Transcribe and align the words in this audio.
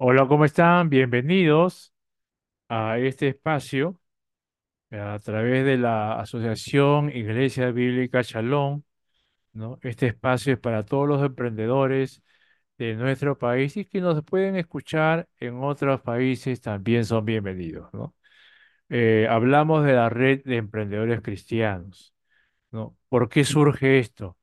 Hola, 0.00 0.26
¿cómo 0.28 0.44
están? 0.44 0.88
Bienvenidos 0.90 1.92
a 2.68 2.98
este 2.98 3.28
espacio 3.28 4.00
a 4.90 5.18
través 5.20 5.64
de 5.64 5.78
la 5.78 6.20
Asociación 6.20 7.10
Iglesia 7.10 7.70
Bíblica 7.72 8.22
Shalom. 8.22 8.82
Este 9.82 10.08
espacio 10.08 10.54
es 10.54 10.60
para 10.60 10.84
todos 10.84 11.08
los 11.08 11.22
emprendedores 11.22 12.22
de 12.78 12.94
nuestro 12.96 13.38
país 13.38 13.76
y 13.76 13.86
que 13.86 14.00
nos 14.00 14.22
pueden 14.24 14.56
escuchar 14.56 15.28
en 15.40 15.62
otros 15.62 16.00
países 16.02 16.60
también 16.60 17.04
son 17.04 17.24
bienvenidos. 17.24 17.90
Eh, 18.90 19.26
hablamos 19.30 19.84
de 19.84 19.94
la 19.94 20.08
red 20.10 20.42
de 20.44 20.56
emprendedores 20.56 21.20
cristianos, 21.22 22.14
¿no? 22.70 22.96
¿Por 23.08 23.28
qué 23.28 23.44
surge 23.44 23.98
esto? 24.00 24.36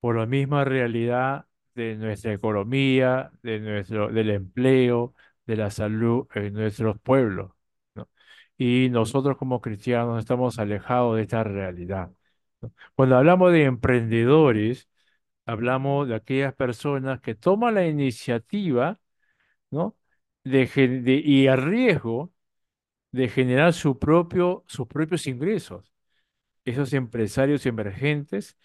por 0.00 0.16
la 0.18 0.26
misma 0.26 0.64
realidad 0.64 1.46
de 1.76 1.96
nuestra 1.96 2.34
economía, 2.34 3.32
de 3.42 3.60
nuestro, 3.60 4.10
del 4.10 4.30
empleo, 4.30 5.14
de 5.46 5.56
la 5.56 5.70
salud 5.70 6.28
en 6.34 6.54
nuestros 6.54 7.00
pueblos, 7.00 7.52
¿no? 7.94 8.08
Y 8.58 8.88
nosotros 8.90 9.36
como 9.38 9.60
cristianos 9.60 10.20
estamos 10.20 10.58
alejados 10.58 11.16
de 11.16 11.22
esta 11.22 11.44
realidad. 11.44 12.12
Cuando 12.94 13.16
hablamos 13.16 13.52
de 13.52 13.64
emprendedores, 13.64 14.88
hablamos 15.46 16.08
de 16.08 16.16
aquellas 16.16 16.54
personas 16.54 17.20
que 17.20 17.34
toman 17.34 17.74
la 17.74 17.86
iniciativa, 17.86 19.00
¿no? 19.70 19.96
De, 20.44 20.66
de- 20.66 21.22
y 21.24 21.46
el 21.48 21.62
riesgo 21.62 22.32
de 23.12 23.28
generar 23.28 23.72
sus 23.72 23.96
propios 23.98 25.26
ingresos. 25.26 25.92
Esos 26.64 26.92
empresarios 26.92 27.66
emergentes 27.66 28.56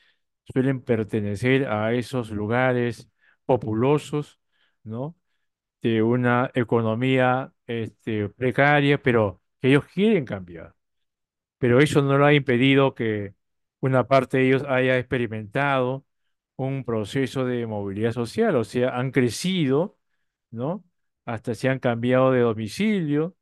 suelen 0.46 0.82
pertenecer 0.82 1.68
a 1.70 1.94
esos 1.94 2.32
lugares 2.32 3.10
populosos, 3.46 4.40
¿no? 4.84 5.16
De 5.82 6.04
una 6.04 6.52
economía 6.56 7.54
este, 7.68 8.30
precaria, 8.30 9.02
pero 9.02 9.42
que 9.62 9.70
ellos 9.70 9.86
quieren 9.86 10.26
cambiar. 10.26 10.76
Pero 11.58 11.80
eso 11.80 12.02
no 12.02 12.18
lo 12.18 12.26
ha 12.26 12.34
impedido 12.34 12.96
que 12.96 13.36
una 13.80 14.08
parte 14.08 14.38
de 14.38 14.48
ellos 14.48 14.64
haya 14.68 14.98
experimentado 14.98 16.06
un 16.56 16.84
proceso 16.86 17.46
de 17.46 17.66
movilidad 17.68 18.12
social, 18.14 18.56
o 18.56 18.64
sea, 18.64 18.98
han 18.98 19.12
crecido, 19.12 19.98
¿no? 20.52 20.84
Hasta 21.26 21.56
se 21.56 21.70
han 21.70 21.80
cambiado 21.80 22.32
de 22.32 22.42
domicilio 22.42 23.36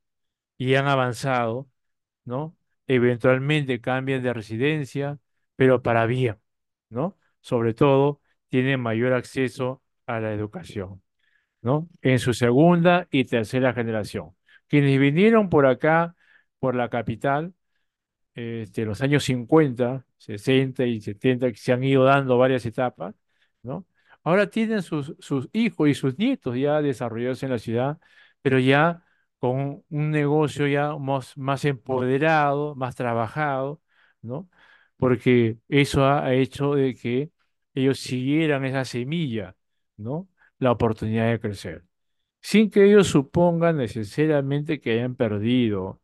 y 0.57 0.75
han 0.75 0.87
avanzado 0.87 1.69
¿no? 2.25 2.57
Eventualmente 2.87 3.81
cambian 3.81 4.23
de 4.23 4.33
residencia, 4.33 5.19
pero 5.57 5.83
para 5.83 6.05
bien, 6.07 6.39
¿no? 6.89 7.17
Sobre 7.41 7.73
todo, 7.73 8.21
tienen 8.49 8.81
mayor 8.81 9.13
acceso 9.13 9.83
a 10.05 10.19
la 10.19 10.33
educación, 10.33 11.01
¿no? 11.61 11.89
En 12.01 12.19
su 12.19 12.33
segunda 12.33 13.07
y 13.11 13.25
tercera 13.25 13.73
generación. 13.73 14.31
Quienes 14.67 14.99
vinieron 14.99 15.49
por 15.49 15.65
acá, 15.67 16.15
por 16.59 16.75
la 16.75 16.89
capital, 16.89 17.53
este, 18.35 18.85
los 18.85 19.01
años 19.01 19.23
50, 19.23 20.05
60 20.17 20.85
y 20.85 21.01
70, 21.01 21.51
que 21.51 21.57
se 21.57 21.73
han 21.73 21.83
ido 21.83 22.03
dando 22.03 22.37
varias 22.37 22.65
etapas, 22.65 23.15
¿no? 23.63 23.85
Ahora 24.23 24.49
tienen 24.49 24.81
sus, 24.81 25.15
sus 25.19 25.49
hijos 25.53 25.89
y 25.89 25.93
sus 25.93 26.17
nietos 26.17 26.55
ya 26.57 26.81
desarrollados 26.81 27.43
en 27.43 27.51
la 27.51 27.59
ciudad, 27.59 27.99
pero 28.41 28.59
ya 28.59 29.03
con 29.39 29.83
un 29.89 30.11
negocio 30.11 30.67
ya 30.67 30.95
más, 30.97 31.37
más 31.37 31.65
empoderado, 31.65 32.75
más 32.75 32.95
trabajado, 32.95 33.81
¿no? 34.21 34.49
Porque 34.99 35.59
eso 35.69 36.05
ha 36.07 36.33
hecho 36.35 36.75
de 36.75 36.95
que 36.95 37.31
ellos 37.75 37.99
siguieran 38.01 38.65
esa 38.65 38.85
semilla, 38.85 39.57
¿no? 39.97 40.29
La 40.59 40.73
oportunidad 40.73 41.31
de 41.31 41.41
crecer 41.41 41.85
sin 42.41 42.69
que 42.69 42.85
ellos 42.85 43.07
supongan 43.07 43.77
necesariamente 43.77 44.79
que 44.79 44.93
hayan 44.93 45.15
perdido 45.15 46.01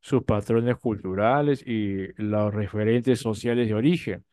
sus 0.00 0.22
patrones 0.24 0.76
culturales 0.78 1.62
y 1.66 2.08
los 2.22 2.54
referentes 2.54 3.20
sociales 3.20 3.68
de 3.68 3.74
origen. 3.74 4.24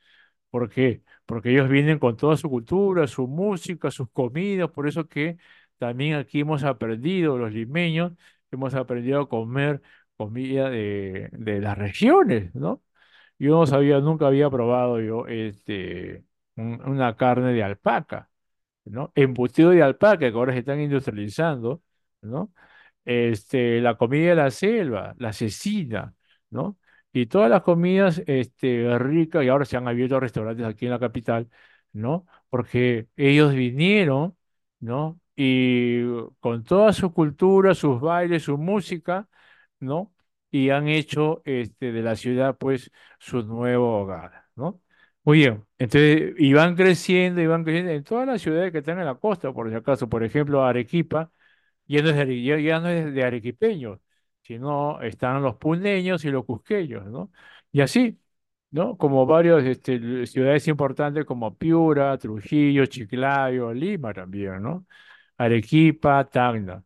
¿Por 0.49 0.69
qué? 0.69 1.03
Porque 1.25 1.51
ellos 1.51 1.69
vienen 1.69 1.99
con 1.99 2.15
toda 2.17 2.37
su 2.37 2.49
cultura, 2.49 3.07
su 3.07 3.27
música, 3.27 3.91
sus 3.91 4.09
comidas, 4.11 4.69
por 4.71 4.87
eso 4.87 5.07
que 5.07 5.37
también 5.77 6.15
aquí 6.15 6.41
hemos 6.41 6.63
aprendido, 6.63 7.37
los 7.37 7.51
limeños, 7.53 8.13
hemos 8.51 8.73
aprendido 8.75 9.21
a 9.21 9.29
comer 9.29 9.81
comida 10.17 10.69
de, 10.69 11.29
de 11.33 11.59
las 11.61 11.77
regiones, 11.77 12.53
¿no? 12.55 12.83
Yo 13.39 13.51
no 13.59 13.65
sabía, 13.67 13.99
nunca 13.99 14.27
había 14.27 14.49
probado 14.49 14.99
yo 15.01 15.27
este, 15.27 16.23
un- 16.55 16.81
una 16.85 17.15
carne 17.17 17.53
de 17.53 17.63
alpaca. 17.63 18.29
¿no? 18.85 19.11
Embutido 19.15 19.71
de 19.71 19.83
alpaca, 19.83 20.19
que 20.19 20.27
ahora 20.37 20.53
se 20.53 20.59
están 20.59 20.79
industrializando, 20.81 21.81
¿no? 22.21 22.51
Este, 23.05 23.81
la 23.81 23.97
comida 23.97 24.29
de 24.31 24.35
la 24.35 24.51
selva, 24.51 25.15
la 25.17 25.33
cecina, 25.33 26.15
¿no? 26.49 26.77
Y 27.11 27.27
todas 27.27 27.49
las 27.49 27.61
comidas 27.63 28.21
este, 28.27 28.97
ricas, 28.99 29.43
y 29.43 29.49
ahora 29.49 29.65
se 29.65 29.77
han 29.77 29.87
abierto 29.87 30.19
restaurantes 30.19 30.65
aquí 30.65 30.85
en 30.85 30.91
la 30.91 30.99
capital, 30.99 31.49
¿no? 31.93 32.25
Porque 32.49 33.07
ellos 33.17 33.53
vinieron, 33.53 34.35
¿no? 34.79 35.19
Y 35.35 36.03
con 36.39 36.63
toda 36.63 36.93
su 36.93 37.13
cultura, 37.13 37.75
sus 37.75 37.99
bailes, 38.01 38.43
su 38.43 38.57
música, 38.57 39.27
¿no? 39.79 40.13
Y 40.53 40.69
han 40.71 40.87
hecho 40.87 41.41
este, 41.45 41.91
de 41.91 42.03
la 42.03 42.15
ciudad, 42.15 42.57
pues, 42.57 42.91
su 43.19 43.43
nuevo 43.43 44.01
hogar, 44.01 44.45
¿no? 44.55 44.81
Muy 45.25 45.39
bien, 45.39 45.65
entonces, 45.79 46.35
y 46.37 46.53
van 46.53 46.75
creciendo, 46.75 47.41
y 47.41 47.47
van 47.47 47.63
creciendo 47.65 47.91
en 47.93 48.03
todas 48.05 48.27
las 48.27 48.41
ciudades 48.41 48.71
que 48.71 48.79
están 48.79 48.99
en 48.99 49.05
la 49.05 49.15
costa, 49.15 49.53
por 49.53 49.69
si 49.69 49.75
acaso, 49.75 50.09
por 50.09 50.23
ejemplo, 50.23 50.63
Arequipa, 50.65 51.31
ya 51.87 52.01
no 52.01 52.09
es 52.09 52.17
de, 52.17 52.43
ya, 52.63 52.79
no 52.79 52.89
es 52.89 53.13
de 53.13 53.23
arequipeños, 53.23 53.99
sino 54.43 55.01
están 55.01 55.41
los 55.43 55.55
puneños 55.57 56.25
y 56.25 56.29
los 56.31 56.45
cusqueños, 56.45 57.05
¿no? 57.07 57.31
Y 57.71 57.81
así, 57.81 58.19
¿no? 58.71 58.97
Como 58.97 59.25
varias 59.25 59.63
este, 59.65 60.25
ciudades 60.27 60.67
importantes 60.67 61.25
como 61.25 61.55
Piura, 61.57 62.17
Trujillo, 62.17 62.85
Chiclayo, 62.87 63.73
Lima 63.73 64.13
también, 64.13 64.61
¿no? 64.63 64.85
Arequipa, 65.37 66.25
Tacna. 66.29 66.83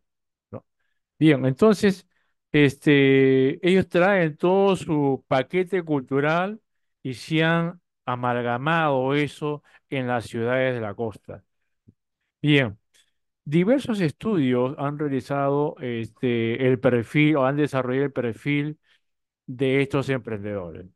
Bien, 1.19 1.45
entonces, 1.45 2.07
este, 2.51 3.65
ellos 3.67 3.87
traen 3.89 4.37
todo 4.37 4.75
su 4.75 5.23
paquete 5.27 5.83
cultural 5.83 6.61
y 7.03 7.13
se 7.15 7.43
han 7.43 7.81
amalgamado 8.05 9.13
eso 9.15 9.63
en 9.89 10.07
las 10.07 10.25
ciudades 10.25 10.75
de 10.75 10.81
la 10.81 10.93
costa. 10.95 11.43
Bien, 12.41 12.77
diversos 13.45 14.01
estudios 14.01 14.75
han 14.79 14.99
realizado 14.99 15.75
este, 15.81 16.67
el 16.67 16.79
perfil 16.79 17.37
o 17.37 17.45
han 17.45 17.57
desarrollado 17.57 18.05
el 18.05 18.11
perfil 18.13 18.79
de 19.47 19.81
estos 19.81 20.09
emprendedores, 20.09 20.87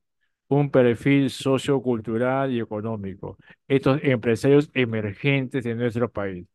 un 0.49 0.71
perfil 0.71 1.29
sociocultural 1.29 2.51
y 2.53 2.61
económico, 2.61 3.37
estos 3.67 3.99
empresarios 4.03 4.69
emergentes 4.73 5.63
de 5.63 5.75
nuestro 5.75 6.11
país. 6.11 6.47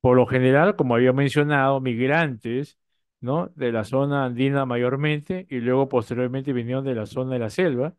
Por 0.00 0.16
lo 0.16 0.26
general, 0.26 0.76
como 0.76 0.94
había 0.94 1.12
mencionado, 1.12 1.80
migrantes, 1.80 2.78
¿no? 3.24 3.48
De 3.56 3.72
la 3.72 3.84
zona 3.84 4.26
andina 4.26 4.66
mayormente 4.66 5.46
y 5.50 5.60
luego 5.60 5.88
posteriormente 5.88 6.52
vinieron 6.52 6.84
de 6.84 6.94
la 6.94 7.06
zona 7.06 7.32
de 7.34 7.38
la 7.40 7.50
selva, 7.50 7.94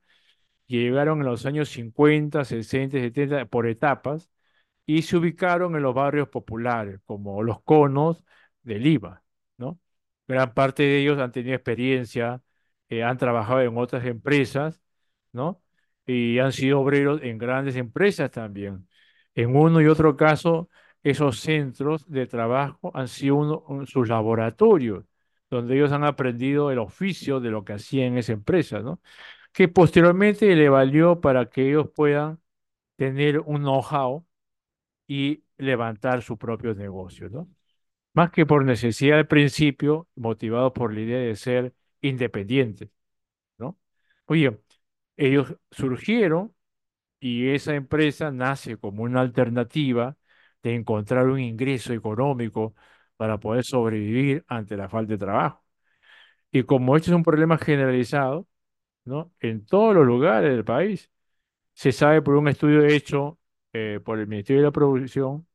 llegaron 0.67 1.19
en 1.21 1.25
los 1.27 1.45
años 1.45 1.69
50, 1.69 2.45
60, 2.45 2.99
70 2.99 3.45
por 3.45 3.67
etapas 3.67 4.29
y 4.85 5.03
se 5.03 5.17
ubicaron 5.17 5.75
en 5.75 5.83
los 5.83 5.95
barrios 5.95 6.29
populares, 6.29 6.99
como 7.05 7.43
los 7.43 7.61
conos 7.63 8.23
de 8.63 8.79
Lima. 8.79 9.23
Gran 10.27 10.53
parte 10.53 10.83
de 10.83 10.99
ellos 11.01 11.19
han 11.19 11.31
tenido 11.31 11.55
experiencia, 11.55 12.41
eh, 12.89 13.03
han 13.03 13.17
trabajado 13.17 13.61
en 13.61 13.77
otras 13.77 14.05
empresas. 14.05 14.81
Y 16.05 16.39
han 16.39 16.51
sido 16.51 16.81
obreros 16.81 17.21
en 17.23 17.37
grandes 17.37 17.75
empresas 17.75 18.29
también. 18.31 18.87
En 19.35 19.55
uno 19.55 19.81
y 19.81 19.87
otro 19.87 20.15
caso, 20.15 20.69
esos 21.03 21.39
centros 21.39 22.09
de 22.09 22.27
trabajo 22.27 22.91
han 22.95 23.07
sido 23.07 23.35
uno- 23.37 23.63
un- 23.67 23.87
sus 23.87 24.07
laboratorios, 24.07 25.05
donde 25.49 25.75
ellos 25.75 25.91
han 25.91 26.03
aprendido 26.03 26.71
el 26.71 26.79
oficio 26.79 27.39
de 27.39 27.49
lo 27.51 27.63
que 27.65 27.73
hacían 27.73 28.13
en 28.13 28.17
esa 28.19 28.33
empresa, 28.33 28.79
¿no? 28.79 29.01
Que 29.53 29.67
posteriormente 29.67 30.55
le 30.55 30.69
valió 30.69 31.21
para 31.21 31.49
que 31.49 31.69
ellos 31.69 31.89
puedan 31.95 32.39
tener 32.97 33.39
un 33.41 33.61
know-how 33.63 34.25
y 35.07 35.43
levantar 35.57 36.21
su 36.23 36.37
propio 36.37 36.75
negocio, 36.75 37.29
¿no? 37.29 37.49
Más 38.13 38.31
que 38.31 38.45
por 38.45 38.65
necesidad 38.65 39.19
al 39.19 39.27
principio, 39.27 40.07
motivados 40.15 40.73
por 40.73 40.93
la 40.93 41.01
idea 41.01 41.19
de 41.19 41.35
ser 41.35 41.75
independientes, 42.01 42.89
¿no? 43.57 43.79
Oye, 44.25 44.59
ellos 45.17 45.55
surgieron 45.71 46.55
y 47.19 47.49
esa 47.49 47.75
empresa 47.75 48.31
nace 48.31 48.77
como 48.77 49.03
una 49.03 49.21
alternativa 49.21 50.17
de 50.63 50.75
encontrar 50.75 51.27
un 51.27 51.39
ingreso 51.39 51.93
económico 51.93 52.75
para 53.17 53.39
poder 53.39 53.63
sobrevivir 53.63 54.43
ante 54.47 54.77
la 54.77 54.89
falta 54.89 55.13
de 55.13 55.17
trabajo. 55.19 55.63
Y 56.51 56.63
como 56.63 56.95
esto 56.97 57.11
es 57.11 57.15
un 57.17 57.23
problema 57.23 57.57
generalizado, 57.57 58.47
¿no? 59.05 59.33
En 59.41 59.65
todos 59.65 59.95
los 59.95 60.07
lugares 60.07 60.51
del 60.51 60.65
país, 60.65 61.11
se 61.73 61.91
sabe 61.91 62.21
por 62.21 62.35
un 62.35 62.47
estudio 62.49 62.85
hecho 62.85 63.39
eh, 63.73 63.99
por 64.03 64.19
el 64.19 64.27
Ministerio 64.27 64.61
de 64.63 64.67
la 64.69 64.71
Producción 64.71 65.47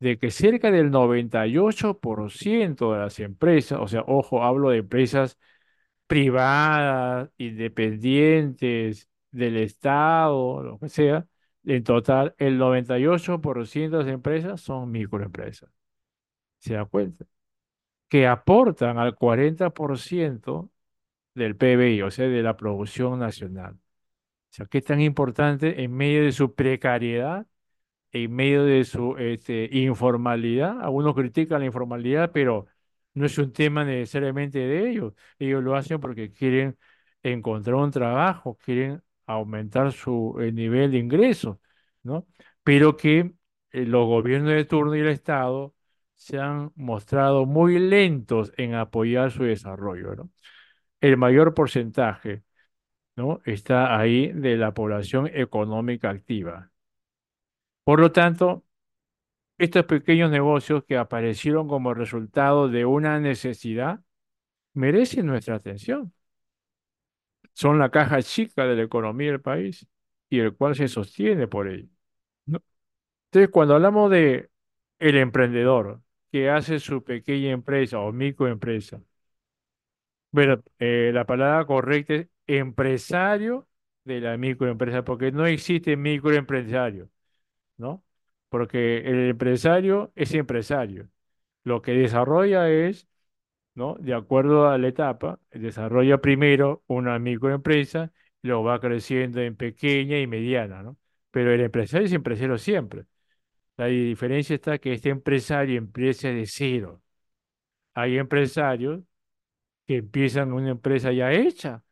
de 0.00 0.18
que 0.18 0.30
cerca 0.30 0.70
del 0.70 0.90
98% 0.90 2.92
de 2.92 2.98
las 3.00 3.18
empresas, 3.20 3.78
o 3.80 3.88
sea, 3.88 4.02
ojo, 4.06 4.42
hablo 4.44 4.70
de 4.70 4.78
empresas 4.78 5.38
privadas, 6.06 7.30
independientes, 7.38 9.08
del 9.30 9.56
Estado, 9.58 10.62
lo 10.62 10.78
que 10.78 10.88
sea, 10.88 11.26
en 11.64 11.84
total, 11.84 12.34
el 12.38 12.58
98% 12.58 13.98
de 13.98 14.04
las 14.04 14.12
empresas 14.14 14.60
son 14.60 14.90
microempresas. 14.90 15.70
¿Se 16.66 16.74
da 16.74 16.84
cuenta? 16.86 17.26
Que 18.08 18.26
aportan 18.26 18.98
al 18.98 19.16
40% 19.16 20.70
del 21.34 21.56
PBI, 21.56 22.02
o 22.02 22.10
sea, 22.10 22.28
de 22.28 22.42
la 22.42 22.56
producción 22.56 23.18
nacional. 23.20 23.74
O 23.74 23.78
sea, 24.50 24.66
¿qué 24.66 24.78
es 24.78 24.84
tan 24.84 25.00
importante 25.00 25.82
en 25.84 25.92
medio 25.94 26.24
de 26.24 26.32
su 26.32 26.54
precariedad 26.54 27.46
en 28.12 28.34
medio 28.34 28.64
de 28.64 28.84
su 28.84 29.16
este, 29.18 29.68
informalidad. 29.72 30.80
Algunos 30.82 31.14
critican 31.14 31.60
la 31.60 31.66
informalidad, 31.66 32.32
pero 32.32 32.66
no 33.14 33.26
es 33.26 33.38
un 33.38 33.52
tema 33.52 33.84
necesariamente 33.84 34.58
de 34.60 34.90
ellos. 34.90 35.14
Ellos 35.38 35.62
lo 35.64 35.76
hacen 35.76 36.00
porque 36.00 36.32
quieren 36.32 36.78
encontrar 37.22 37.76
un 37.76 37.90
trabajo, 37.90 38.56
quieren 38.64 39.02
aumentar 39.26 39.92
su 39.92 40.36
nivel 40.52 40.92
de 40.92 40.98
ingresos, 40.98 41.58
¿no? 42.02 42.26
Pero 42.62 42.96
que 42.96 43.32
eh, 43.72 43.86
los 43.86 44.06
gobiernos 44.06 44.52
de 44.52 44.64
turno 44.64 44.96
y 44.96 45.00
el 45.00 45.08
Estado 45.08 45.74
se 46.16 46.38
han 46.38 46.72
mostrado 46.76 47.46
muy 47.46 47.78
lentos 47.78 48.52
en 48.56 48.74
apoyar 48.74 49.30
su 49.30 49.44
desarrollo, 49.44 50.16
¿no? 50.16 50.30
El 51.00 51.16
mayor 51.18 51.54
porcentaje, 51.54 52.44
¿no? 53.16 53.40
está 53.46 53.98
ahí 53.98 54.32
de 54.32 54.56
la 54.56 54.74
población 54.74 55.28
económica 55.32 56.10
activa. 56.10 56.72
Por 57.84 58.00
lo 58.00 58.12
tanto, 58.12 58.64
estos 59.58 59.86
pequeños 59.86 60.30
negocios 60.30 60.84
que 60.84 60.96
aparecieron 60.98 61.68
como 61.68 61.94
resultado 61.94 62.68
de 62.68 62.84
una 62.86 63.20
necesidad 63.20 64.00
merecen 64.74 65.26
nuestra 65.26 65.56
atención. 65.56 66.12
Son 67.54 67.78
la 67.78 67.90
caja 67.90 68.22
chica 68.22 68.66
de 68.66 68.76
la 68.76 68.82
economía 68.82 69.30
del 69.30 69.40
país 69.40 69.86
y 70.28 70.40
el 70.40 70.54
cual 70.56 70.74
se 70.76 70.88
sostiene 70.88 71.48
por 71.48 71.68
ello. 71.68 71.88
Entonces, 72.46 73.50
cuando 73.52 73.74
hablamos 73.74 74.10
de 74.10 74.50
el 74.98 75.16
emprendedor 75.16 76.02
que 76.36 76.50
hace 76.50 76.80
su 76.80 77.02
pequeña 77.04 77.50
empresa 77.52 78.00
o 78.00 78.12
microempresa, 78.12 79.00
bueno, 80.30 80.62
eh, 80.78 81.10
la 81.14 81.24
palabra 81.26 81.64
correcta 81.66 82.14
es 82.14 82.28
empresario 82.46 83.68
de 84.04 84.20
la 84.20 84.36
microempresa, 84.36 85.04
porque 85.04 85.32
no 85.32 85.46
existe 85.46 85.96
microempresario. 85.96 87.10
¿no? 87.78 88.04
Porque 88.50 88.98
el 89.00 89.30
empresario 89.30 90.12
es 90.16 90.34
empresario. 90.34 91.10
Lo 91.64 91.82
que 91.82 91.92
desarrolla 91.92 92.70
es, 92.70 93.08
¿no? 93.74 93.96
De 94.00 94.14
acuerdo 94.14 94.68
a 94.68 94.78
la 94.78 94.88
etapa, 94.88 95.40
desarrolla 95.52 96.20
primero 96.20 96.84
una 96.88 97.18
microempresa, 97.18 98.12
luego 98.42 98.64
va 98.64 98.80
creciendo 98.80 99.40
en 99.42 99.56
pequeña 99.56 100.18
y 100.20 100.26
mediana, 100.28 100.82
¿no? 100.82 100.98
Pero 101.32 101.52
el 101.52 101.60
empresario 101.62 102.06
es 102.06 102.12
empresario 102.14 102.58
siempre. 102.58 103.06
La 103.76 103.86
diferencia 103.86 104.54
está 104.54 104.78
que 104.78 104.92
este 104.92 105.10
empresario 105.10 105.78
empieza 105.78 106.28
de 106.28 106.46
cero. 106.46 107.02
Hay 107.94 108.18
empresarios 108.18 109.02
que 109.86 109.98
empiezan 109.98 110.52
una 110.52 110.70
empresa 110.70 111.12
ya 111.12 111.32
hecha, 111.32 111.84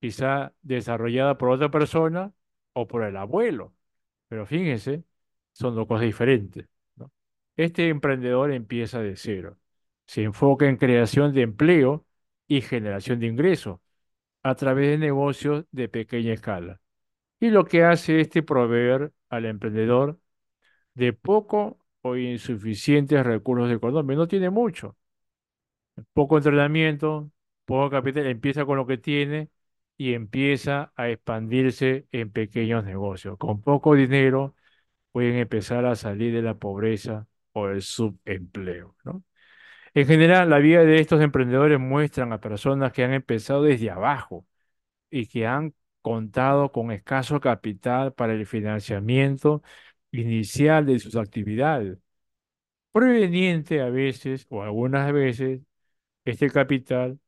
quizá 0.00 0.54
desarrollada 0.62 1.38
por 1.38 1.50
otra 1.50 1.70
persona 1.70 2.32
o 2.72 2.86
por 2.88 3.04
el 3.04 3.16
abuelo. 3.16 3.74
Pero 4.28 4.46
fíjense, 4.46 5.04
son 5.52 5.74
dos 5.74 5.86
cosas 5.86 6.06
diferentes. 6.06 6.66
Este 7.56 7.88
emprendedor 7.88 8.52
empieza 8.52 9.00
de 9.00 9.16
cero. 9.16 9.58
Se 10.06 10.22
enfoca 10.22 10.68
en 10.68 10.76
creación 10.76 11.34
de 11.34 11.42
empleo 11.42 12.06
y 12.46 12.60
generación 12.62 13.20
de 13.20 13.26
ingresos 13.26 13.80
a 14.42 14.54
través 14.54 14.90
de 14.90 14.98
negocios 14.98 15.66
de 15.72 15.88
pequeña 15.88 16.32
escala. 16.34 16.80
Y 17.40 17.50
lo 17.50 17.64
que 17.64 17.84
hace 17.84 18.20
este 18.20 18.42
proveer 18.42 19.12
al 19.28 19.46
emprendedor 19.46 20.20
de 20.98 21.12
poco 21.14 21.78
o 22.02 22.16
insuficientes 22.16 23.24
recursos 23.24 23.70
económicos. 23.72 24.16
No 24.18 24.28
tiene 24.28 24.50
mucho. 24.50 24.96
Poco 26.12 26.36
entrenamiento, 26.36 27.30
poco 27.64 27.90
capital, 27.90 28.26
empieza 28.26 28.64
con 28.64 28.76
lo 28.76 28.86
que 28.86 28.98
tiene 28.98 29.50
y 29.96 30.14
empieza 30.14 30.92
a 30.96 31.08
expandirse 31.08 32.06
en 32.12 32.30
pequeños 32.30 32.84
negocios. 32.84 33.36
Con 33.38 33.62
poco 33.62 33.94
dinero 33.94 34.54
pueden 35.12 35.36
empezar 35.36 35.86
a 35.86 35.96
salir 35.96 36.34
de 36.34 36.42
la 36.42 36.54
pobreza 36.56 37.28
o 37.52 37.68
el 37.68 37.82
subempleo, 37.82 38.96
¿no? 39.04 39.24
En 39.94 40.06
general, 40.06 40.50
la 40.50 40.58
vida 40.58 40.84
de 40.84 41.00
estos 41.00 41.20
emprendedores 41.22 41.80
muestran 41.80 42.32
a 42.32 42.40
personas 42.40 42.92
que 42.92 43.04
han 43.04 43.12
empezado 43.14 43.62
desde 43.64 43.90
abajo 43.90 44.46
y 45.10 45.26
que 45.26 45.46
han 45.46 45.74
contado 46.02 46.72
con 46.72 46.90
escaso 46.92 47.40
capital 47.40 48.14
para 48.14 48.34
el 48.34 48.46
financiamiento 48.46 49.62
inicial 50.12 50.86
de 50.86 50.98
sus 50.98 51.16
actividades, 51.16 51.98
proveniente 52.92 53.80
a 53.82 53.90
veces 53.90 54.46
o 54.50 54.62
algunas 54.62 55.12
veces 55.12 55.62
este 56.24 56.50
capital 56.50 57.20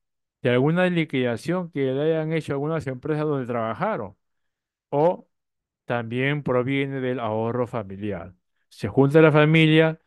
de 0.43 0.51
alguna 0.51 0.89
liquidación 0.89 1.71
que 1.71 1.81
le 1.93 2.03
hayan 2.03 2.33
hecho 2.33 2.53
algunas 2.55 2.87
empresas 2.87 3.25
donde 3.27 3.47
trabajaron 3.47 4.17
o 4.91 5.29
también 5.87 6.43
proviene 6.43 7.01
del 7.01 7.21
ahorro 7.21 7.67
familiar. 7.67 8.35
Se 8.69 8.89
junta 8.89 9.23
la 9.23 9.33
familia, 9.33 10.01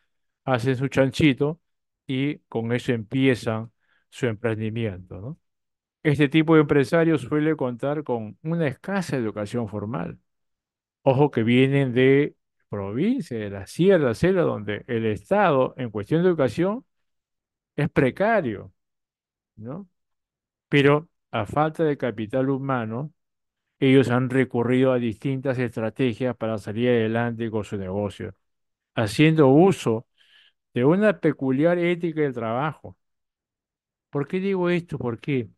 hacen 0.46 0.76
su 0.78 0.88
chanchito 0.88 1.62
y 2.08 2.40
con 2.50 2.72
eso 2.74 2.94
empiezan 2.94 3.72
su 4.10 4.28
emprendimiento. 4.28 5.40
Este 6.04 6.30
tipo 6.30 6.56
de 6.56 6.62
empresario 6.62 7.18
suele 7.18 7.56
contar 7.56 8.04
con 8.04 8.38
una 8.44 8.68
escasa 8.68 9.18
educación 9.18 9.68
formal. 9.70 10.20
Ojo 11.04 11.32
que 11.32 11.44
vienen 11.44 11.94
de 11.94 12.36
provincias, 12.74 13.40
de 13.40 13.50
la 13.52 13.68
sierra, 13.68 14.16
selva, 14.16 14.42
donde 14.42 14.84
el 14.88 15.06
Estado 15.06 15.76
en 15.78 15.92
cuestión 15.92 16.24
de 16.24 16.30
educación 16.30 16.84
es 17.76 17.90
precario, 17.90 18.74
¿no? 19.58 19.88
Pero 20.70 21.10
a 21.32 21.46
falta 21.46 21.84
de 21.84 21.98
capital 21.98 22.50
humano, 22.50 23.14
ellos 23.80 24.10
han 24.12 24.30
recurrido 24.30 24.94
a 24.94 25.00
distintas 25.00 25.60
estrategias 25.60 26.36
para 26.38 26.58
salir 26.60 26.90
adelante 26.90 27.52
con 27.52 27.64
su 27.66 27.78
negocio, 27.78 28.36
haciendo 28.96 29.50
uso 29.50 30.08
de 30.74 30.86
una 30.86 31.20
peculiar 31.20 31.80
ética 31.80 32.22
del 32.22 32.34
trabajo. 32.34 32.98
¿Por 34.10 34.28
qué 34.28 34.40
digo 34.40 34.70
esto? 34.70 34.98
¿Por 34.98 35.20
qué? 35.20 35.50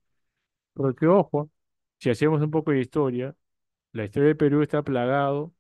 Porque, 0.73 1.07
ojo, 1.07 1.51
si 1.99 2.09
hacemos 2.11 2.41
un 2.41 2.51
poco 2.51 2.71
de 2.71 2.81
historia, 2.81 3.35
la 3.93 4.05
historia 4.05 4.29
de 4.29 4.35
Perú 4.35 4.61
está 4.63 4.83
plagado 4.83 5.53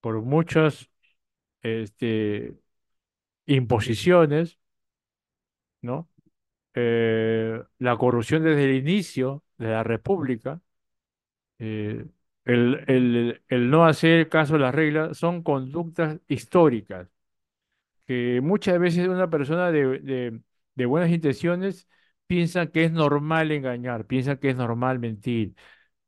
por 0.00 0.22
muchas 0.22 0.90
este, 1.62 2.58
imposiciones, 3.46 4.58
¿no? 5.82 6.08
Eh, 6.74 7.62
la 7.78 7.96
corrupción 7.98 8.44
desde 8.44 8.64
el 8.64 8.76
inicio 8.76 9.44
de 9.58 9.68
la 9.70 9.82
República, 9.84 10.60
eh, 11.58 12.06
el, 12.44 12.84
el, 12.88 13.42
el 13.48 13.70
no 13.70 13.86
hacer 13.86 14.28
caso 14.28 14.56
a 14.56 14.58
las 14.58 14.74
reglas 14.74 15.18
son 15.18 15.42
conductas 15.42 16.20
históricas 16.28 17.08
que 18.06 18.40
muchas 18.42 18.78
veces 18.78 19.08
una 19.08 19.30
persona 19.30 19.70
de, 19.70 19.98
de, 20.00 20.40
de 20.74 20.86
buenas 20.86 21.10
intenciones 21.10 21.88
piensa 22.26 22.68
que 22.70 22.84
es 22.84 22.92
normal 22.92 23.52
engañar, 23.52 24.06
piensa 24.06 24.36
que 24.38 24.50
es 24.50 24.56
normal 24.56 24.98
mentir, 24.98 25.54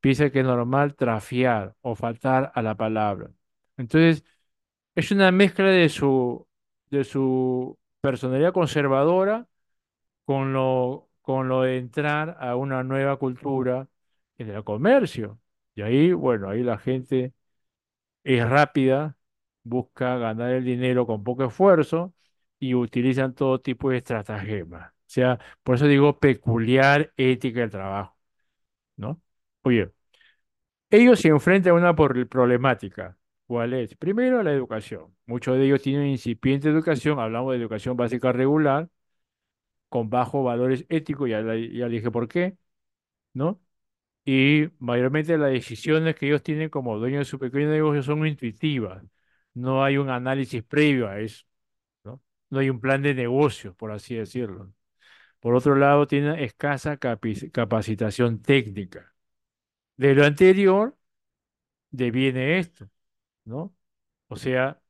piensa 0.01 0.31
que 0.31 0.41
es 0.41 0.47
normal 0.47 0.97
trafiar 0.97 1.77
o 1.83 1.95
faltar 1.97 2.53
a 2.55 2.63
la 2.63 2.77
palabra. 2.77 3.31
Entonces, 3.81 4.25
es 4.95 5.11
una 5.13 5.33
mezcla 5.33 5.67
de 5.67 5.89
su, 5.89 6.47
de 6.91 7.05
su 7.05 7.79
personalidad 8.01 8.53
conservadora 8.53 9.49
con 10.25 10.53
lo, 10.53 11.11
con 11.23 11.49
lo 11.49 11.63
de 11.63 11.79
entrar 11.79 12.37
a 12.41 12.57
una 12.57 12.85
nueva 12.85 13.19
cultura 13.19 13.89
en 14.39 14.51
el 14.51 14.65
comercio. 14.65 15.41
Y 15.75 15.83
ahí, 15.83 16.13
bueno, 16.13 16.51
ahí 16.51 16.63
la 16.63 16.79
gente 16.79 17.35
es 18.25 18.49
rápida, 18.49 19.17
busca 19.63 20.17
ganar 20.19 20.51
el 20.53 20.65
dinero 20.65 21.07
con 21.07 21.25
poco 21.25 21.45
esfuerzo 21.45 22.15
y 22.59 22.75
utilizan 22.75 23.35
todo 23.35 23.61
tipo 23.61 23.91
de 23.91 23.99
estratagemas. 23.99 24.91
O 24.93 24.95
sea, 25.13 25.39
por 25.63 25.77
eso 25.77 25.87
digo 25.87 26.19
peculiar 26.19 27.13
ética 27.17 27.61
del 27.61 27.71
trabajo, 27.71 28.17
¿no? 28.97 29.21
Oye, 29.63 29.93
ellos 30.91 31.21
se 31.21 31.29
enfrentan 31.29 31.73
a 31.73 31.77
una 31.77 31.95
problemática. 31.97 33.17
¿Cuál 33.51 33.75
es? 33.75 33.97
Primero, 33.97 34.43
la 34.45 34.53
educación. 34.53 35.13
Muchos 35.27 35.57
de 35.59 35.65
ellos 35.67 35.83
tienen 35.83 36.07
incipiente 36.07 36.69
educación, 36.69 37.19
hablamos 37.19 37.51
de 37.53 37.59
educación 37.59 37.97
básica 37.97 38.31
regular, 38.31 38.89
con 39.89 40.11
bajos 40.11 40.45
valores 40.45 40.87
éticos, 40.89 41.29
ya, 41.29 41.41
ya 41.43 41.89
dije 41.89 42.11
por 42.11 42.29
qué, 42.29 42.57
¿no? 43.35 43.61
Y 44.25 44.69
mayormente 44.81 45.39
las 45.39 45.53
decisiones 45.53 46.17
que 46.17 46.27
ellos 46.29 46.43
tienen 46.43 46.71
como 46.71 46.99
dueños 46.99 47.21
de 47.21 47.25
su 47.27 47.39
pequeño 47.39 47.71
negocio 47.71 48.03
son 48.03 48.27
intuitivas. 48.27 49.05
No 49.55 49.85
hay 49.85 49.99
un 49.99 50.11
análisis 50.11 50.63
previo 50.65 51.09
a 51.09 51.21
eso. 51.21 51.47
no 52.51 52.59
hay 52.61 52.71
un 52.71 52.81
plan 52.81 53.03
de 53.03 53.15
negocio, 53.15 53.75
por 53.77 53.93
así 53.93 54.15
decirlo. 54.17 54.73
Por 55.41 55.55
otro 55.57 55.77
lado, 55.77 56.07
tienen 56.07 56.39
escasa 56.41 56.99
capacitación 56.99 58.43
técnica. 58.43 59.15
De 59.97 60.15
lo 60.15 60.25
anterior 60.25 60.97
deviene 61.91 62.59
esto, 62.59 62.89
¿no? 63.51 63.75
O 64.29 64.37
sea, 64.37 64.81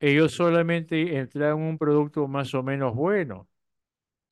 ellos 0.00 0.32
solamente 0.34 1.18
entregan 1.18 1.58
un 1.58 1.78
producto 1.78 2.28
más 2.28 2.54
o 2.54 2.62
menos 2.64 2.94
bueno, 2.96 3.48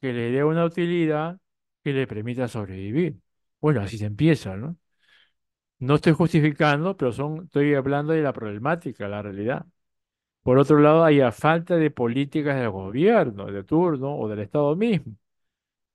que 0.00 0.12
le 0.12 0.30
dé 0.32 0.44
una 0.44 0.64
utilidad 0.66 1.40
que 1.84 1.92
le 1.92 2.06
permita 2.06 2.48
sobrevivir. 2.48 3.18
Bueno, 3.60 3.80
así 3.82 3.98
se 3.98 4.06
empieza, 4.06 4.56
¿no? 4.56 4.76
No 5.78 5.96
estoy 5.96 6.12
justificando, 6.12 6.96
pero 6.96 7.12
son, 7.12 7.44
estoy 7.44 7.74
hablando 7.74 8.12
de 8.12 8.22
la 8.22 8.32
problemática, 8.32 9.08
la 9.08 9.22
realidad. 9.22 9.66
Por 10.42 10.58
otro 10.58 10.78
lado, 10.80 11.04
hay 11.04 11.20
a 11.20 11.32
falta 11.32 11.76
de 11.76 11.90
políticas 11.90 12.56
del 12.56 12.70
gobierno, 12.70 13.46
de 13.46 13.64
turno 13.64 14.16
o 14.18 14.28
del 14.28 14.40
Estado 14.40 14.76
mismo. 14.76 15.16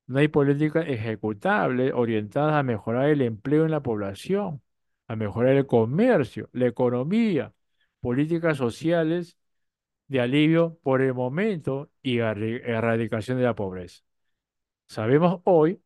No 0.07 0.19
hay 0.19 0.27
políticas 0.27 0.87
ejecutables 0.87 1.93
orientadas 1.93 2.55
a 2.55 2.63
mejorar 2.63 3.09
el 3.09 3.21
empleo 3.21 3.65
en 3.65 3.71
la 3.71 3.81
población, 3.83 4.61
a 5.07 5.15
mejorar 5.15 5.55
el 5.55 5.67
comercio, 5.67 6.49
la 6.53 6.67
economía, 6.67 7.53
políticas 8.01 8.57
sociales 8.57 9.37
de 10.07 10.21
alivio 10.21 10.79
por 10.83 11.01
el 11.01 11.13
momento 11.13 11.91
y 12.01 12.19
erradicación 12.19 13.37
de 13.37 13.45
la 13.45 13.55
pobreza. 13.55 14.03
Sabemos 14.87 15.41
hoy 15.45 15.81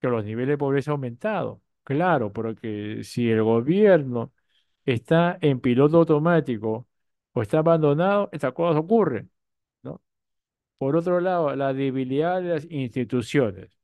que 0.00 0.08
los 0.08 0.24
niveles 0.24 0.50
de 0.50 0.58
pobreza 0.58 0.90
han 0.92 0.94
aumentado. 0.96 1.62
Claro, 1.84 2.32
porque 2.32 3.02
si 3.04 3.30
el 3.30 3.42
gobierno 3.42 4.32
está 4.84 5.38
en 5.40 5.60
piloto 5.60 5.98
automático 5.98 6.88
o 7.32 7.42
está 7.42 7.58
abandonado, 7.60 8.28
estas 8.32 8.52
cosas 8.52 8.80
ocurren, 8.80 9.30
¿no? 9.82 10.02
Por 10.78 10.96
otro 10.96 11.20
lado, 11.20 11.54
la 11.56 11.72
debilidad 11.74 12.42
de 12.42 12.48
las 12.50 12.66
instituciones. 12.70 13.78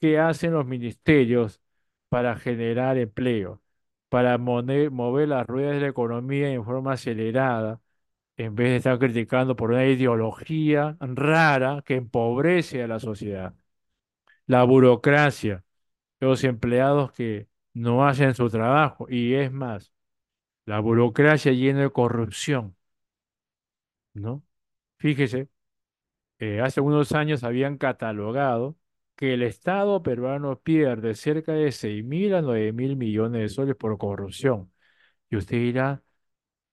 ¿Qué 0.00 0.18
hacen 0.18 0.52
los 0.54 0.66
ministerios 0.66 1.60
para 2.08 2.36
generar 2.36 2.98
empleo? 2.98 3.62
Para 4.10 4.38
mover 4.38 5.28
las 5.28 5.46
ruedas 5.48 5.76
de 5.76 5.82
la 5.82 5.88
economía 5.88 6.50
en 6.52 6.64
forma 6.66 6.94
acelerada, 6.94 7.80
en 8.36 8.54
vez 8.56 8.70
de 8.70 8.76
estar 8.78 8.98
criticando 8.98 9.56
por 9.56 9.70
una 9.72 9.86
ideología 9.86 10.96
rara 11.00 11.82
que 11.86 11.96
empobrece 11.96 12.82
a 12.84 12.88
la 12.88 13.00
sociedad. 13.00 13.54
La 14.46 14.64
burocracia 14.64 15.64
los 16.20 16.44
empleados 16.44 17.12
que 17.12 17.48
no 17.74 18.06
hacen 18.08 18.34
su 18.34 18.50
trabajo. 18.50 19.06
Y 19.10 19.34
es 19.34 19.52
más, 19.52 19.92
la 20.66 20.80
burocracia 20.80 21.52
llena 21.52 21.82
de 21.82 21.92
corrupción, 21.92 22.76
¿no? 24.14 24.42
Fíjese, 24.98 25.48
eh, 26.40 26.60
hace 26.62 26.82
unos 26.82 27.12
años 27.12 27.44
habían 27.44 27.78
catalogado 27.78 28.76
que 29.20 29.34
el 29.34 29.44
Estado 29.44 30.02
peruano 30.02 30.60
pierde 30.60 31.14
cerca 31.16 31.52
de 31.54 31.72
seis 31.72 32.04
mil 32.04 32.34
a 32.34 32.42
nueve 32.42 32.72
mil 32.72 32.96
millones 32.96 33.42
de 33.42 33.50
soles 33.50 33.76
por 33.76 33.98
corrupción. 33.98 34.72
Y 35.30 35.36
usted 35.36 35.58
dirá, 35.58 36.02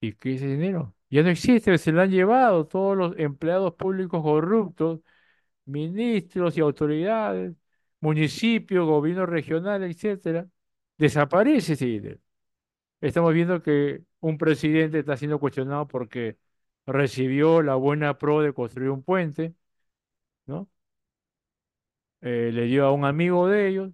¿y 0.02 0.14
qué 0.14 0.32
es 0.36 0.38
ese 0.38 0.48
dinero? 0.52 0.96
Ya 1.10 1.24
no 1.24 1.30
existe, 1.30 1.78
se 1.78 1.92
lo 1.92 2.02
han 2.02 2.12
llevado 2.12 2.68
todos 2.68 2.98
los 2.98 3.18
empleados 3.20 3.74
públicos 3.76 4.22
corruptos, 4.24 5.02
ministros 5.66 6.58
y 6.58 6.62
autoridades, 6.62 7.56
municipios, 8.02 8.88
gobiernos 8.88 9.30
regionales, 9.30 9.96
etcétera. 9.96 10.48
Desaparece 10.98 11.74
ese 11.74 11.86
dinero. 11.86 12.20
Estamos 13.02 13.34
viendo 13.34 13.62
que 13.62 14.04
un 14.20 14.38
presidente 14.38 15.00
está 15.00 15.18
siendo 15.18 15.40
cuestionado 15.40 15.88
porque 15.88 16.38
recibió 16.86 17.62
la 17.62 17.76
buena 17.76 18.18
pro 18.18 18.42
de 18.42 18.54
construir 18.54 18.90
un 18.92 19.04
puente, 19.04 19.56
¿no? 20.48 20.70
Eh, 22.22 22.52
le 22.54 22.64
dio 22.66 22.86
a 22.86 22.92
un 22.92 23.06
amigo 23.06 23.48
de 23.48 23.68
ellos, 23.70 23.92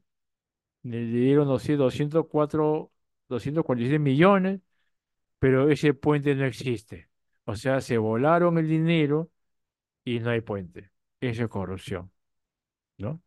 le 0.84 1.06
dieron, 1.06 1.48
no 1.48 1.60
sé, 1.60 1.76
204, 1.78 2.92
247 3.30 4.00
millones, 4.00 4.62
pero 5.40 5.70
ese 5.70 5.94
puente 5.94 6.36
no 6.36 6.46
existe. 6.46 7.10
O 7.46 7.56
sea, 7.56 7.82
se 7.82 7.98
volaron 7.98 8.58
el 8.58 8.68
dinero 8.70 9.32
y 10.06 10.20
no 10.20 10.32
hay 10.32 10.42
puente. 10.42 10.92
Eso 11.22 11.44
es 11.46 11.50
corrupción, 11.50 12.12
¿no? 12.98 13.22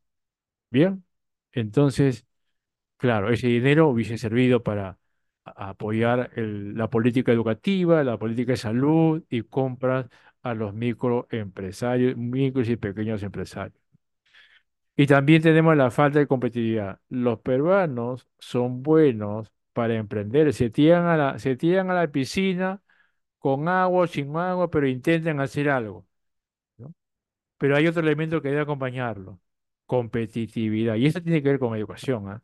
Bien, 0.71 1.05
entonces... 1.53 2.27
Claro, 2.99 3.31
ese 3.31 3.49
dinero 3.49 3.89
hubiese 3.89 4.19
servido 4.19 4.63
para 4.63 4.99
apoyar 5.45 6.31
la 6.37 6.91
política 6.91 7.33
educativa, 7.33 8.03
la 8.05 8.19
política 8.19 8.53
de 8.53 8.57
salud 8.59 9.25
y 9.31 9.43
compras 9.43 10.07
a 10.43 10.55
los 10.55 10.75
microempresarios, 10.75 12.17
micros 12.17 12.69
y 12.71 12.77
pequeños 12.77 13.23
empresarios. 13.23 13.81
Y 14.97 15.07
también 15.07 15.43
tenemos 15.43 15.77
la 15.77 15.91
falta 15.91 16.19
de 16.19 16.27
competitividad. 16.27 17.01
Los 17.09 17.41
peruanos 17.41 18.29
son 18.39 18.83
buenos 18.83 19.53
para 19.73 19.95
emprender, 19.95 20.53
se 20.55 20.71
tiran 20.71 21.07
a 21.07 21.17
la, 21.17 21.39
se 21.39 21.57
tiran 21.57 21.91
a 21.91 21.95
la 21.95 22.11
piscina 22.11 22.83
con 23.39 23.69
agua 23.69 24.07
sin 24.09 24.37
agua, 24.37 24.71
pero 24.71 24.89
intentan 24.89 25.41
hacer 25.41 25.69
algo. 25.71 26.07
Pero 27.59 27.77
hay 27.77 27.87
otro 27.87 28.03
elemento 28.03 28.43
que 28.43 28.49
debe 28.49 28.61
acompañarlo, 28.63 29.41
competitividad. 29.87 30.97
Y 30.97 31.07
eso 31.07 31.23
tiene 31.23 31.43
que 31.43 31.49
ver 31.51 31.59
con 31.59 31.75
educación, 31.77 32.29
¿ah? 32.29 32.43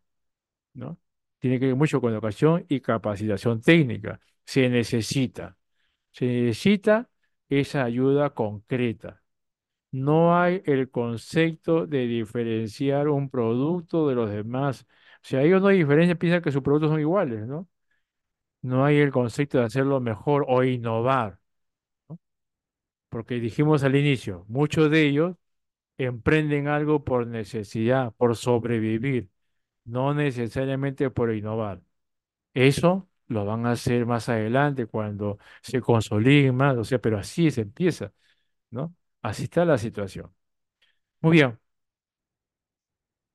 ¿no? 0.75 0.99
Tiene 1.41 1.61
que 1.61 1.67
ver 1.69 1.77
mucho 1.77 2.01
con 2.01 2.13
educación 2.13 2.67
y 2.69 2.81
capacitación 2.81 3.63
técnica. 3.63 4.21
Se 4.47 4.69
necesita, 4.71 5.59
se 6.13 6.27
necesita 6.27 7.11
esa 7.49 7.85
ayuda 7.85 8.31
concreta. 8.33 9.22
No 9.93 10.37
hay 10.41 10.63
el 10.67 10.91
concepto 10.91 11.87
de 11.87 12.07
diferenciar 12.07 13.09
un 13.09 13.29
producto 13.31 14.09
de 14.09 14.15
los 14.15 14.31
demás. 14.31 14.87
O 15.23 15.25
sea, 15.27 15.43
ellos 15.43 15.61
no 15.61 15.69
hay 15.69 15.79
diferencia, 15.79 16.15
piensan 16.17 16.43
que 16.43 16.51
sus 16.53 16.63
productos 16.63 16.91
son 16.91 17.01
iguales, 17.01 17.47
¿no? 17.47 17.69
No 18.63 18.85
hay 18.85 18.99
el 18.99 19.13
concepto 19.13 19.59
de 19.59 19.65
hacerlo 19.65 20.01
mejor 20.01 20.47
o 20.49 20.65
innovar, 20.65 21.41
¿no? 22.09 22.19
Porque 23.11 23.37
dijimos 23.41 23.85
al 23.85 23.97
inicio, 23.97 24.45
muchos 24.49 24.91
de 24.91 25.07
ellos 25.09 25.37
emprenden 25.99 26.69
algo 26.69 27.05
por 27.05 27.27
necesidad, 27.27 28.15
por 28.17 28.37
sobrevivir, 28.37 29.31
no 29.85 30.15
necesariamente 30.15 31.11
por 31.11 31.35
innovar. 31.35 31.83
Eso 32.55 33.09
lo 33.29 33.45
van 33.47 33.67
a 33.67 33.73
hacer 33.73 34.07
más 34.07 34.29
adelante 34.29 34.87
cuando 34.87 35.39
se 35.63 35.81
consoliden 35.83 36.57
más, 36.57 36.77
o 36.79 36.85
sea, 36.85 37.01
pero 37.01 37.19
así 37.19 37.51
se 37.51 37.63
empieza, 37.63 38.13
¿no? 38.71 38.95
Así 39.23 39.45
está 39.45 39.65
la 39.65 39.79
situación. 39.79 40.33
Muy 41.21 41.33
bien, 41.39 41.59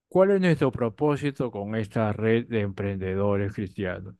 ¿cuál 0.09 0.31
es 0.31 0.41
nuestro 0.41 0.69
propósito 0.71 1.49
con 1.49 1.73
esta 1.75 2.11
red 2.11 2.45
de 2.47 2.59
emprendedores 2.61 3.53
cristianos? 3.53 4.15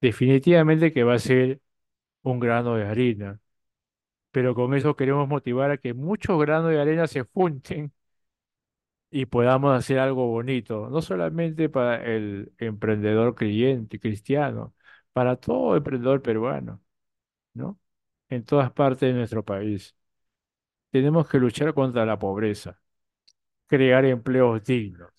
Definitivamente 0.00 0.92
que 0.92 1.02
va 1.04 1.14
a 1.14 1.18
ser 1.18 1.60
un 2.22 2.40
grano 2.40 2.76
de 2.76 2.86
harina, 2.86 3.40
pero 4.32 4.54
con 4.54 4.74
eso 4.74 4.96
queremos 4.96 5.28
motivar 5.28 5.70
a 5.72 5.78
que 5.78 5.94
muchos 5.94 6.40
granos 6.40 6.70
de 6.72 6.80
arena 6.80 7.06
se 7.08 7.22
junten 7.22 7.92
y 9.10 9.26
podamos 9.26 9.76
hacer 9.76 9.98
algo 9.98 10.26
bonito, 10.28 10.88
no 10.90 11.00
solamente 11.02 11.68
para 11.68 12.04
el 12.04 12.52
emprendedor 12.58 13.34
creyente, 13.34 14.00
cristiano, 14.00 14.74
para 15.12 15.36
todo 15.36 15.76
emprendedor 15.76 16.20
peruano. 16.22 16.82
¿no? 17.54 17.80
En 18.30 18.44
todas 18.44 18.72
partes 18.72 19.02
de 19.12 19.14
nuestro 19.14 19.44
país. 19.44 19.96
Tenemos 20.94 21.28
que 21.28 21.38
luchar 21.40 21.74
contra 21.74 22.06
la 22.06 22.20
pobreza, 22.20 22.78
crear 23.66 24.04
empleos 24.04 24.64
dignos 24.64 25.12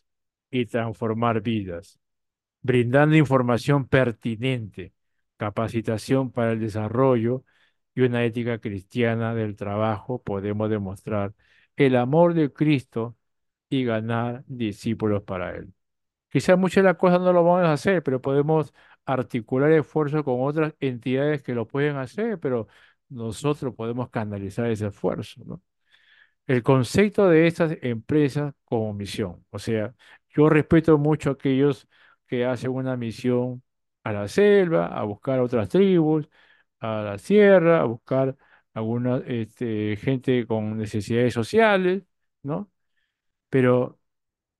y 0.51 0.65
transformar 0.67 1.41
vidas, 1.41 1.99
brindando 2.61 3.17
información 3.17 3.87
pertinente, 3.87 4.93
capacitación 5.37 6.31
para 6.31 6.53
el 6.53 6.61
desarrollo 6.61 7.43
y 7.95 8.03
una 8.03 8.23
ética 8.25 8.59
cristiana 8.59 9.35
del 9.35 9.57
trabajo, 9.57 10.23
podemos 10.23 10.69
demostrar 10.69 11.33
el 11.75 11.97
amor 11.97 12.35
de 12.35 12.53
Cristo 12.53 13.17
y 13.69 13.85
ganar 13.85 14.43
discípulos 14.47 15.23
para 15.23 15.55
Él. 15.57 15.73
Quizás 16.29 16.57
muchas 16.57 16.83
de 16.83 16.89
las 16.91 16.97
cosas 16.97 17.21
no 17.21 17.33
lo 17.33 17.43
vamos 17.43 17.63
a 17.67 17.73
hacer, 17.73 18.03
pero 18.03 18.21
podemos 18.21 18.73
articular 19.05 19.71
esfuerzos 19.71 20.23
con 20.23 20.37
otras 20.41 20.73
entidades 20.79 21.43
que 21.43 21.55
lo 21.55 21.67
pueden 21.67 21.97
hacer, 21.97 22.39
pero 22.39 22.67
nosotros 23.15 23.73
podemos 23.75 24.09
canalizar 24.09 24.67
ese 24.69 24.87
esfuerzo. 24.87 25.61
El 26.47 26.63
concepto 26.63 27.27
de 27.29 27.47
estas 27.47 27.77
empresas 27.81 28.53
como 28.65 28.93
misión, 28.93 29.45
o 29.49 29.59
sea, 29.59 29.95
yo 30.29 30.49
respeto 30.49 30.97
mucho 30.97 31.31
a 31.31 31.33
aquellos 31.33 31.87
que 32.27 32.45
hacen 32.45 32.71
una 32.71 32.95
misión 32.97 33.63
a 34.03 34.13
la 34.13 34.27
selva, 34.27 34.87
a 34.87 35.03
buscar 35.03 35.39
a 35.39 35.43
otras 35.43 35.69
tribus, 35.69 36.29
a 36.79 37.01
la 37.03 37.17
sierra, 37.17 37.81
a 37.81 37.85
buscar 37.85 38.37
alguna 38.73 39.17
este, 39.27 39.97
gente 39.97 40.45
con 40.47 40.77
necesidades 40.77 41.33
sociales, 41.33 42.03
¿no? 42.43 42.71
Pero 43.49 43.99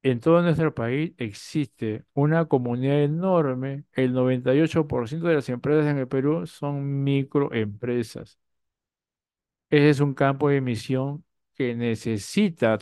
en 0.04 0.20
todo 0.20 0.42
nuestro 0.42 0.74
país 0.76 1.14
existe 1.18 2.06
una 2.14 2.46
comunidad 2.48 3.04
enorme. 3.04 3.86
El 3.94 4.14
98% 4.14 5.28
de 5.28 5.36
las 5.36 5.50
empresas 5.50 5.88
en 5.88 5.98
el 6.00 6.08
Perú 6.08 6.48
son 6.48 7.04
microempresas. 7.04 8.40
Ese 9.76 9.90
es 9.90 10.00
un 10.00 10.14
campo 10.14 10.50
de 10.50 10.62
misión 10.62 11.26
que 11.56 11.76
necesita 11.76 12.78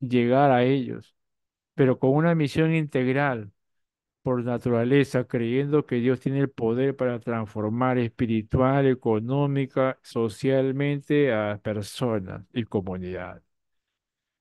llegar 0.00 0.50
a 0.50 0.64
ellos, 0.64 1.14
pero 1.74 1.98
con 1.98 2.12
una 2.12 2.34
misión 2.34 2.74
integral 2.74 3.52
por 4.22 4.44
naturaleza, 4.44 5.24
creyendo 5.26 5.86
que 5.86 5.96
Dios 5.96 6.20
tiene 6.20 6.40
el 6.40 6.50
poder 6.50 6.96
para 6.96 7.20
transformar 7.20 7.98
espiritual, 7.98 8.86
económica, 8.86 9.98
socialmente 10.02 11.32
a 11.34 11.60
personas 11.62 12.44
y 12.54 12.64
comunidades. 12.64 13.44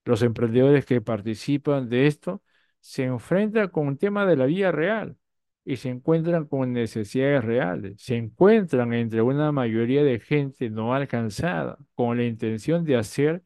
Los 0.05 0.21
emprendedores 0.23 0.85
que 0.85 1.01
participan 1.01 1.89
de 1.89 2.07
esto 2.07 2.43
se 2.79 3.03
enfrentan 3.05 3.69
con 3.69 3.87
un 3.87 3.97
tema 3.97 4.25
de 4.25 4.35
la 4.37 4.45
vida 4.45 4.71
real 4.71 5.17
y 5.63 5.77
se 5.77 5.89
encuentran 5.89 6.45
con 6.47 6.73
necesidades 6.73 7.43
reales, 7.43 8.01
se 8.01 8.15
encuentran 8.17 8.93
entre 8.93 9.21
una 9.21 9.51
mayoría 9.51 10.03
de 10.03 10.19
gente 10.19 10.69
no 10.69 10.93
alcanzada 10.95 11.77
con 11.95 12.17
la 12.17 12.23
intención 12.25 12.83
de 12.83 12.97
hacer 12.97 13.43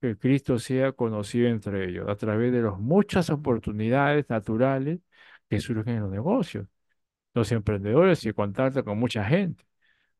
que 0.00 0.16
Cristo 0.18 0.58
sea 0.58 0.92
conocido 0.92 1.48
entre 1.48 1.88
ellos 1.88 2.08
a 2.08 2.16
través 2.16 2.52
de 2.52 2.62
las 2.62 2.78
muchas 2.78 3.30
oportunidades 3.30 4.28
naturales 4.28 5.00
que 5.48 5.60
surgen 5.60 5.96
en 5.96 6.02
los 6.02 6.10
negocios. 6.12 6.66
Los 7.34 7.52
emprendedores 7.52 8.20
se 8.20 8.34
contactan 8.34 8.84
con 8.84 8.98
mucha 8.98 9.24
gente, 9.24 9.64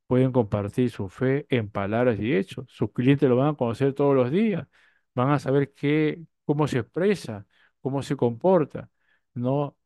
pueden 0.09 0.33
compartir 0.33 0.91
su 0.91 1.09
fe 1.11 1.47
en 1.51 1.71
palabras 1.71 2.21
y 2.21 2.35
hechos. 2.35 2.67
Sus 2.71 2.93
clientes 2.93 3.29
lo 3.29 3.37
van 3.37 3.51
a 3.51 3.57
conocer 3.57 3.95
todos 3.95 4.17
los 4.17 4.31
días, 4.33 4.69
van 5.15 5.31
a 5.33 5.41
saber 5.41 5.73
qué, 5.75 6.23
cómo 6.47 6.69
se 6.69 6.81
expresa, 6.81 7.47
cómo 7.83 8.03
se 8.03 8.17
comporta. 8.17 8.91
No 9.35 9.78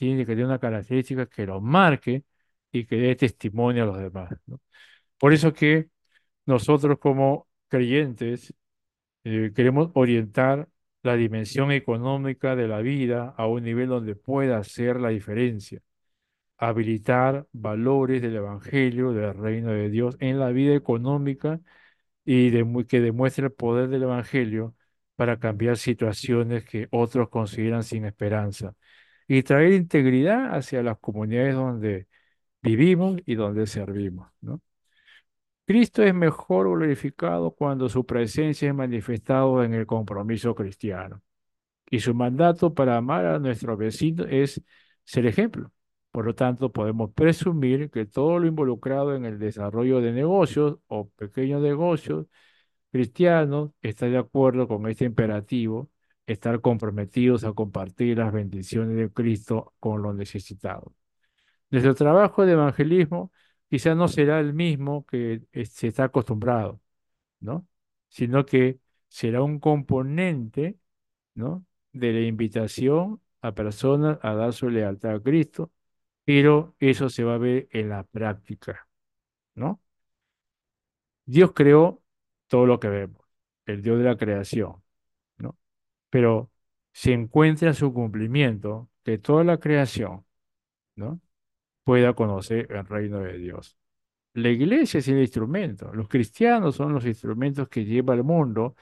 tiene 0.00 0.20
que 0.26 0.32
tener 0.32 0.46
una 0.46 0.58
característica 0.58 1.26
que 1.26 1.46
lo 1.46 1.60
marque 1.60 2.24
y 2.72 2.86
que 2.86 2.96
dé 2.96 3.16
testimonio 3.16 3.84
a 3.84 3.86
los 3.86 3.98
demás, 3.98 4.30
¿no? 4.46 4.60
Por 5.18 5.32
eso 5.34 5.52
que 5.54 5.90
nosotros 6.46 6.98
como 7.00 7.48
creyentes 7.68 8.54
eh, 9.24 9.52
queremos 9.54 9.90
orientar 9.94 10.68
la 11.02 11.16
dimensión 11.16 11.72
económica 11.72 12.56
de 12.56 12.68
la 12.68 12.80
vida 12.80 13.34
a 13.38 13.46
un 13.48 13.64
nivel 13.64 13.88
donde 13.88 14.16
pueda 14.16 14.58
hacer 14.58 15.00
la 15.00 15.10
diferencia, 15.10 15.80
habilitar 16.58 17.46
valores 17.52 18.22
del 18.22 18.36
Evangelio, 18.36 19.12
del 19.12 19.34
reino 19.34 19.70
de 19.72 19.88
Dios 19.90 20.16
en 20.20 20.38
la 20.38 20.50
vida 20.50 20.74
económica 20.74 21.60
y 22.24 22.50
de- 22.50 22.86
que 22.88 23.00
demuestre 23.00 23.46
el 23.46 23.52
poder 23.52 23.88
del 23.88 24.04
Evangelio 24.04 24.74
para 25.16 25.38
cambiar 25.40 25.76
situaciones 25.78 26.64
que 26.64 26.88
otros 26.90 27.28
consideran 27.30 27.82
sin 27.84 28.04
esperanza 28.06 28.74
y 29.30 29.44
traer 29.44 29.74
integridad 29.74 30.56
hacia 30.56 30.82
las 30.82 30.98
comunidades 30.98 31.54
donde 31.54 32.08
vivimos 32.62 33.20
y 33.26 33.36
donde 33.36 33.66
servimos. 33.68 34.28
Cristo 35.66 36.02
es 36.02 36.12
mejor 36.12 36.68
glorificado 36.68 37.52
cuando 37.52 37.88
su 37.88 38.04
presencia 38.04 38.68
es 38.68 38.74
manifestado 38.74 39.62
en 39.62 39.72
el 39.74 39.86
compromiso 39.86 40.54
cristiano. 40.56 41.22
Y 41.90 42.00
su 42.00 42.14
mandato 42.14 42.74
para 42.74 42.96
amar 42.96 43.26
a 43.26 43.38
nuestro 43.38 43.76
vecino 43.76 44.24
es 44.24 44.60
ser 45.04 45.26
ejemplo. 45.26 45.72
Por 46.10 46.26
lo 46.26 46.34
tanto, 46.34 46.72
podemos 46.72 47.12
presumir 47.12 47.90
que 47.90 48.06
todo 48.06 48.40
lo 48.40 48.48
involucrado 48.48 49.14
en 49.14 49.24
el 49.26 49.38
desarrollo 49.38 50.00
de 50.00 50.12
negocios 50.12 50.78
o 50.88 51.08
pequeños 51.10 51.62
negocios 51.62 52.26
cristianos 52.92 53.70
está 53.82 54.06
de 54.06 54.18
acuerdo 54.18 54.68
con 54.68 54.88
este 54.88 55.04
imperativo, 55.04 55.88
estar 56.32 56.60
comprometidos 56.60 57.44
a 57.44 57.52
compartir 57.52 58.18
las 58.18 58.32
bendiciones 58.32 58.96
de 58.96 59.10
Cristo 59.12 59.74
con 59.80 60.02
los 60.02 60.14
necesitados. 60.14 60.92
Nuestro 61.70 61.94
trabajo 61.94 62.46
de 62.46 62.52
evangelismo 62.52 63.32
quizás 63.68 63.96
no 63.96 64.08
será 64.08 64.40
el 64.40 64.54
mismo 64.54 65.06
que 65.06 65.42
eh, 65.52 65.66
se 65.66 65.88
está 65.88 66.04
acostumbrado, 66.04 66.80
¿no? 67.40 67.66
Sino 68.08 68.46
que 68.46 68.80
será 69.08 69.42
un 69.42 69.60
componente, 69.60 70.78
¿no? 71.34 71.66
De 71.92 72.12
la 72.12 72.20
invitación 72.22 73.20
a 73.42 73.54
personas 73.54 74.18
a 74.22 74.34
dar 74.34 74.52
su 74.52 74.70
lealtad 74.70 75.16
a 75.16 75.22
Cristo, 75.22 75.72
pero 76.24 76.76
eso 76.80 77.10
se 77.10 77.24
va 77.24 77.34
a 77.36 77.38
ver 77.38 77.68
en 77.72 77.88
la 77.90 78.04
práctica, 78.04 78.88
¿no? 79.54 79.80
Dios 81.24 81.52
creó 81.54 82.02
todo 82.48 82.66
lo 82.66 82.80
que 82.80 82.88
vemos, 82.88 83.22
el 83.66 83.82
Dios 83.82 83.98
de 83.98 84.04
la 84.04 84.16
creación. 84.16 84.82
Pero 86.10 86.50
se 86.92 87.12
encuentra 87.12 87.68
en 87.68 87.74
su 87.74 87.92
cumplimiento 87.92 88.90
que 89.04 89.18
toda 89.18 89.44
la 89.44 89.58
creación, 89.58 90.24
¿no? 90.96 91.20
pueda 91.84 92.14
conocer 92.14 92.68
el 92.72 92.86
reino 92.86 93.20
de 93.20 93.38
Dios. 93.38 93.76
La 94.34 94.50
iglesia 94.50 94.98
es 95.00 95.08
el 95.08 95.20
instrumento, 95.20 95.92
los 95.94 96.08
cristianos 96.08 96.76
son 96.76 96.92
los 96.94 97.06
instrumentos 97.06 97.68
que 97.68 97.84
lleva 97.84 98.14
al 98.14 98.24
mundo 98.24 98.76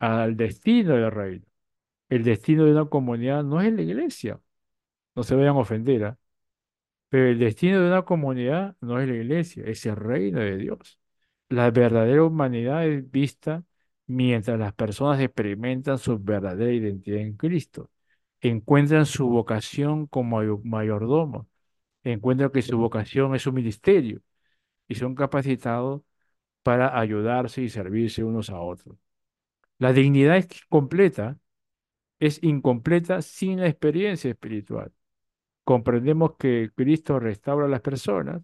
al 0.00 0.36
destino 0.36 0.94
del 0.96 1.10
reino. 1.12 1.46
El 2.08 2.24
destino 2.24 2.64
de 2.66 2.72
una 2.72 2.86
comunidad 2.86 3.44
no 3.44 3.60
es 3.62 3.72
la 3.72 3.82
iglesia, 3.82 4.40
no 5.14 5.22
se 5.24 5.34
vayan 5.36 5.56
a 5.56 5.60
ofender, 5.60 6.04
¿ah? 6.04 6.18
Pero 7.08 7.26
el 7.28 7.38
destino 7.38 7.80
de 7.80 7.88
una 7.88 8.02
comunidad 8.04 8.76
no 8.80 9.00
es 9.00 9.08
la 9.08 9.14
iglesia, 9.16 9.64
es 9.66 9.84
el 9.86 9.96
reino 9.96 10.40
de 10.40 10.56
Dios. 10.56 10.98
La 11.48 11.70
verdadera 11.70 12.24
humanidad 12.24 12.86
es 12.86 13.10
vista 13.10 13.64
mientras 14.14 14.58
las 14.58 14.72
personas 14.74 15.20
experimentan 15.20 15.98
su 15.98 16.18
verdadera 16.18 16.72
identidad 16.72 17.20
en 17.20 17.36
Cristo, 17.36 17.90
encuentran 18.40 19.06
su 19.06 19.28
vocación 19.28 20.06
como 20.06 20.38
mayo- 20.38 20.60
mayordomos, 20.64 21.46
encuentran 22.04 22.50
que 22.50 22.62
su 22.62 22.78
vocación 22.78 23.34
es 23.34 23.42
su 23.42 23.52
ministerio 23.52 24.22
y 24.88 24.96
son 24.96 25.14
capacitados 25.14 26.02
para 26.62 26.98
ayudarse 27.00 27.62
y 27.62 27.70
servirse 27.70 28.24
unos 28.24 28.50
a 28.50 28.60
otros. 28.60 28.96
La 29.78 29.92
dignidad 29.92 30.36
es 30.36 30.48
completa, 30.68 31.38
es 32.20 32.42
incompleta 32.42 33.22
sin 33.22 33.60
la 33.60 33.68
experiencia 33.68 34.30
espiritual. 34.30 34.92
Comprendemos 35.64 36.36
que 36.38 36.70
Cristo 36.74 37.20
restaura 37.20 37.66
a 37.66 37.68
las 37.68 37.82
personas 37.82 38.42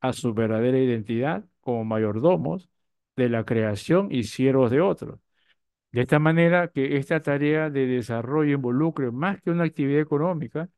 a 0.00 0.12
su 0.12 0.34
verdadera 0.34 0.78
identidad 0.78 1.44
como 1.60 1.84
mayordomos 1.84 2.70
de 3.24 3.30
la 3.30 3.44
creación 3.44 4.08
y 4.10 4.24
siervos 4.24 4.70
de 4.70 4.80
otros. 4.80 5.20
De 5.92 6.02
esta 6.02 6.18
manera 6.18 6.68
que 6.68 6.96
esta 6.96 7.20
tarea 7.22 7.70
de 7.70 7.86
desarrollo 7.86 8.54
involucre 8.54 9.10
más 9.10 9.40
que 9.42 9.50
una 9.50 9.64
actividad 9.64 10.00
económica 10.00 10.68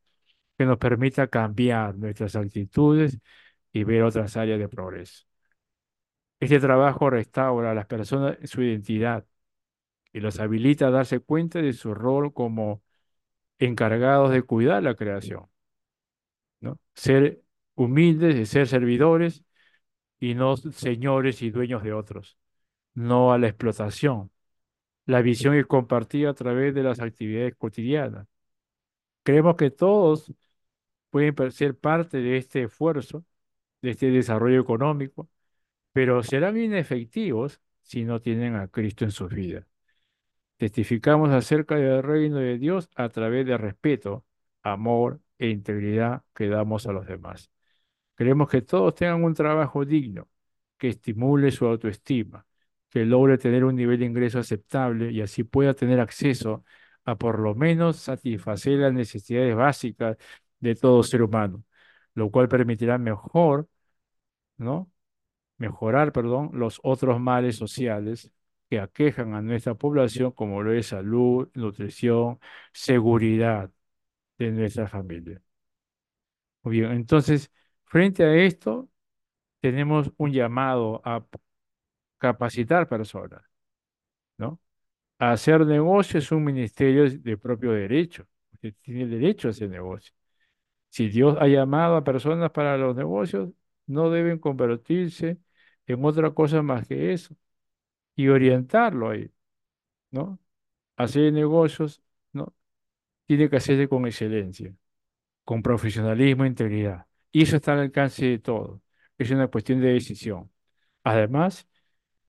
que 0.59 0.67
nos 0.67 0.79
permita 0.79 1.29
cambiar 1.29 1.97
nuestras 1.97 2.37
actitudes 2.37 3.19
y 3.73 3.85
ver 3.85 4.03
otras 4.05 4.37
áreas 4.37 4.59
de 4.61 4.69
progreso. 4.69 5.25
Este 6.41 6.59
trabajo 6.61 7.09
restaura 7.11 7.71
a 7.71 7.75
las 7.75 7.87
personas 7.87 8.39
su 8.45 8.63
identidad 8.63 9.25
y 10.13 10.21
los 10.21 10.41
habilita 10.41 10.89
a 10.89 10.91
darse 10.91 11.21
cuenta 11.21 11.61
de 11.61 11.73
su 11.73 11.95
rol 11.95 12.33
como 12.35 12.83
encargados 13.59 14.33
de 14.33 14.43
cuidar 14.43 14.83
la 14.83 14.97
creación, 14.97 15.47
¿no? 16.61 16.79
Ser 16.95 17.43
humildes 17.75 18.37
y 18.37 18.47
ser 18.47 18.67
servidores 18.69 19.45
y 20.23 20.35
no 20.37 20.57
señores 20.57 21.43
y 21.43 21.51
dueños 21.51 21.83
de 21.83 21.93
otros, 21.93 22.39
no 22.95 23.33
a 23.33 23.39
la 23.39 23.49
explotación. 23.49 24.31
La 25.07 25.23
visión 25.23 25.57
es 25.57 25.67
compartida 25.67 26.31
a 26.31 26.35
través 26.35 26.75
de 26.75 26.85
las 26.85 27.01
actividades 27.01 27.57
cotidianas. 27.57 28.29
Creemos 29.25 29.57
que 29.57 29.71
todos 29.73 30.33
pueden 31.11 31.35
ser 31.53 31.77
parte 31.77 32.19
de 32.19 32.37
este 32.39 32.65
esfuerzo, 32.65 33.25
de 33.83 33.91
este 33.91 34.11
desarrollo 34.11 34.61
económico, 34.61 35.29
pero 35.93 36.23
serán 36.23 36.57
inefectivos 36.57 37.61
si 37.83 38.05
no 38.05 38.21
tienen 38.21 38.57
a 38.57 38.69
Cristo 38.69 39.05
en 39.05 39.11
sus 39.13 39.35
vidas. 39.35 39.67
Testificamos 40.57 41.31
acerca 41.31 41.77
del 41.77 42.03
reino 42.03 42.39
de 42.39 42.59
Dios 42.59 42.89
a 42.95 43.09
través 43.09 43.47
de 43.47 43.59
respeto, 43.59 44.25
amor 44.63 45.21
e 45.39 45.49
integridad 45.51 46.23
que 46.35 46.49
damos 46.49 46.87
a 46.87 46.93
los 46.93 47.07
demás. 47.07 47.51
Queremos 48.17 48.49
que 48.51 48.63
todos 48.63 48.95
tengan 48.95 49.25
un 49.25 49.35
trabajo 49.35 49.85
digno, 49.85 50.29
que 50.79 50.89
estimule 50.89 51.51
su 51.51 51.67
autoestima, 51.67 52.47
que 52.91 53.05
logre 53.05 53.39
tener 53.39 53.65
un 53.65 53.75
nivel 53.77 53.99
de 54.01 54.07
ingreso 54.07 54.39
aceptable 54.39 55.11
y 55.13 55.21
así 55.23 55.45
pueda 55.45 55.75
tener 55.75 56.01
acceso 56.01 56.65
a 57.05 57.17
por 57.17 57.39
lo 57.41 57.55
menos 57.55 57.97
satisfacer 57.99 58.79
las 58.79 58.93
necesidades 58.93 59.57
básicas 59.57 60.17
de 60.61 60.75
todo 60.77 61.03
ser 61.03 61.23
humano, 61.23 61.65
lo 62.15 62.31
cual 62.31 62.49
permitirá 62.49 62.99
mejor, 62.99 63.69
¿no? 64.57 64.91
mejorar, 65.59 66.13
perdón, 66.13 66.51
los 66.55 66.81
otros 66.85 67.21
males 67.21 67.57
sociales 67.57 68.33
que 68.71 68.81
aquejan 68.81 69.35
a 69.35 69.43
nuestra 69.43 69.75
población, 69.75 70.33
como 70.33 70.63
lo 70.63 70.73
es 70.75 70.89
salud, 70.89 71.51
nutrición, 71.55 72.41
seguridad 72.73 73.71
de 74.39 74.53
nuestra 74.53 74.89
familia. 74.89 75.43
Muy 76.63 76.79
bien, 76.81 76.93
entonces, 76.93 77.51
frente 77.93 78.25
a 78.25 78.35
esto, 78.35 78.89
tenemos 79.61 80.13
un 80.19 80.33
llamado 80.33 81.03
a 81.05 81.25
capacitar 82.19 82.89
personas, 82.89 83.43
¿no? 84.39 84.61
Hacer 85.19 85.67
negocio 85.67 86.19
es 86.21 86.33
un 86.33 86.45
ministerio 86.45 87.11
de 87.11 87.39
propio 87.39 87.73
derecho. 87.73 88.27
Usted 88.55 88.75
tiene 88.83 89.07
derecho 89.07 89.49
a 89.49 89.53
hacer 89.53 89.71
negocio. 89.71 90.15
Si 90.91 91.09
Dios 91.09 91.37
ha 91.41 91.49
llamado 91.49 91.97
a 91.97 92.05
personas 92.05 92.51
para 92.53 92.77
los 92.79 92.97
negocios, 92.97 93.51
no 93.87 94.11
deben 94.11 94.39
convertirse 94.39 95.39
en 95.87 96.05
otra 96.05 96.33
cosa 96.33 96.63
más 96.63 96.87
que 96.89 97.13
eso 97.15 97.37
y 98.17 98.29
orientarlo 98.29 99.11
ahí, 99.11 99.33
¿no? 100.11 100.39
Hacer 100.97 101.33
negocios, 101.33 102.03
¿no? 102.33 102.55
Tiene 103.27 103.51
que 103.51 103.57
hacerse 103.57 103.89
con 103.89 104.07
excelencia, 104.07 104.75
con 105.45 105.63
profesionalismo 105.63 106.45
e 106.45 106.49
integridad. 106.49 107.07
Y 107.33 107.43
eso 107.43 107.57
está 107.57 107.73
al 107.75 107.81
alcance 107.81 108.27
de 108.27 108.39
todos. 108.39 108.81
Es 109.19 109.31
una 109.31 109.49
cuestión 109.49 109.81
de 109.81 109.93
decisión. 109.93 110.51
Además, 111.05 111.69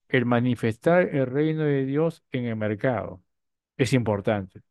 el 0.10 0.26
manifestar 0.26 1.10
el 1.16 1.28
reino 1.28 1.64
de 1.64 1.86
Dios 1.86 2.24
en 2.32 2.46
el 2.46 2.56
mercado 2.58 3.24
es 3.78 3.94
importante. 3.94 4.62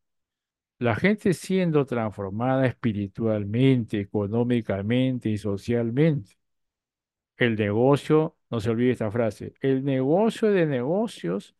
La 0.79 0.95
gente 0.95 1.33
siendo 1.33 1.85
transformada 1.85 2.67
espiritualmente, 2.67 3.99
económicamente 4.01 5.29
y 5.29 5.37
socialmente. 5.37 6.37
El 7.37 7.55
negocio, 7.55 8.37
no 8.49 8.59
se 8.59 8.69
olvide 8.71 8.91
esta 8.91 9.11
frase, 9.11 9.53
el 9.61 9.83
negocio 9.83 10.49
de 10.51 10.65
negocios 10.65 11.55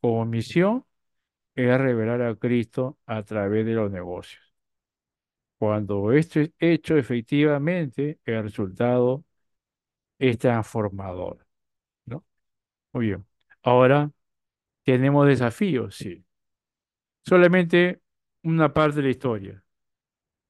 como 0.00 0.24
misión 0.26 0.84
es 1.56 1.78
revelar 1.78 2.22
a 2.22 2.36
Cristo 2.36 2.98
a 3.06 3.22
través 3.24 3.66
de 3.66 3.74
los 3.74 3.90
negocios. 3.92 4.45
Cuando 5.58 6.12
esto 6.12 6.40
es 6.40 6.50
hecho 6.58 6.96
efectivamente, 6.96 8.20
el 8.24 8.42
resultado 8.44 9.24
es 10.18 10.38
transformador, 10.38 11.46
¿no? 12.06 12.24
Muy 12.92 13.06
bien. 13.08 13.26
Ahora, 13.62 14.10
¿tenemos 14.84 15.26
desafíos? 15.28 15.96
Sí. 15.96 16.24
Solamente 17.24 18.00
una 18.42 18.72
parte 18.72 18.96
de 18.96 19.02
la 19.04 19.10
historia. 19.10 19.64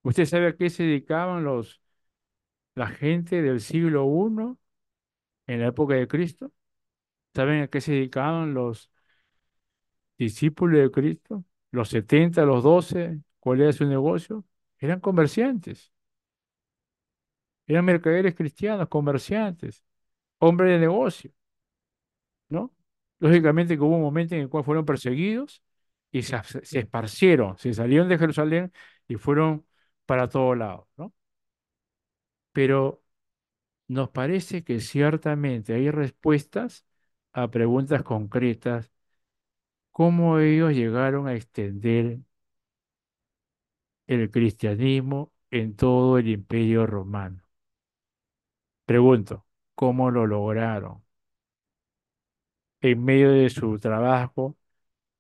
¿Usted 0.02 0.26
sabe 0.26 0.48
a 0.48 0.56
qué 0.56 0.70
se 0.70 0.84
dedicaban 0.84 1.44
los, 1.44 1.80
la 2.74 2.88
gente 2.88 3.42
del 3.42 3.60
siglo 3.60 4.06
I 4.06 4.56
en 5.46 5.60
la 5.60 5.68
época 5.68 5.94
de 5.94 6.08
Cristo? 6.08 6.52
¿Saben 7.34 7.62
a 7.62 7.68
qué 7.68 7.80
se 7.80 7.92
dedicaban 7.92 8.54
los 8.54 8.90
discípulos 10.18 10.80
de 10.80 10.90
Cristo? 10.90 11.44
Los 11.70 11.88
70, 11.90 12.44
los 12.44 12.62
12, 12.62 13.20
¿cuál 13.40 13.60
era 13.62 13.72
su 13.72 13.84
negocio? 13.86 14.44
Eran 14.80 15.00
comerciantes, 15.00 15.92
eran 17.66 17.84
mercaderes 17.84 18.34
cristianos, 18.34 18.88
comerciantes, 18.88 19.84
hombres 20.40 20.72
de 20.72 20.80
negocio, 20.80 21.32
¿no? 22.48 22.74
Lógicamente 23.18 23.76
que 23.76 23.82
hubo 23.82 23.96
un 23.96 24.02
momento 24.02 24.34
en 24.34 24.42
el 24.42 24.48
cual 24.48 24.64
fueron 24.64 24.84
perseguidos 24.84 25.62
y 26.10 26.22
se, 26.22 26.36
se 26.62 26.80
esparcieron, 26.80 27.56
se 27.58 27.72
salieron 27.74 28.08
de 28.08 28.18
Jerusalén 28.18 28.72
y 29.08 29.16
fueron 29.16 29.66
para 30.06 30.28
todos 30.28 30.56
lados, 30.56 30.86
¿no? 30.96 31.12
Pero 32.52 33.02
nos 33.88 34.10
parece 34.10 34.64
que 34.64 34.80
ciertamente 34.80 35.74
hay 35.74 35.90
respuestas 35.90 36.86
a 37.32 37.50
preguntas 37.50 38.02
concretas, 38.04 38.92
cómo 39.92 40.38
ellos 40.38 40.72
llegaron 40.74 41.26
a 41.28 41.34
extender 41.34 42.20
el 44.06 44.30
cristianismo 44.30 45.32
en 45.50 45.76
todo 45.76 46.18
el 46.18 46.28
imperio 46.28 46.86
romano. 46.86 47.42
Pregunto, 48.84 49.44
¿cómo 49.76 50.10
lo 50.10 50.26
lograron? 50.26 51.02
En 52.80 53.04
medio 53.04 53.32
de 53.32 53.50
su 53.50 53.78
trabajo, 53.78 54.56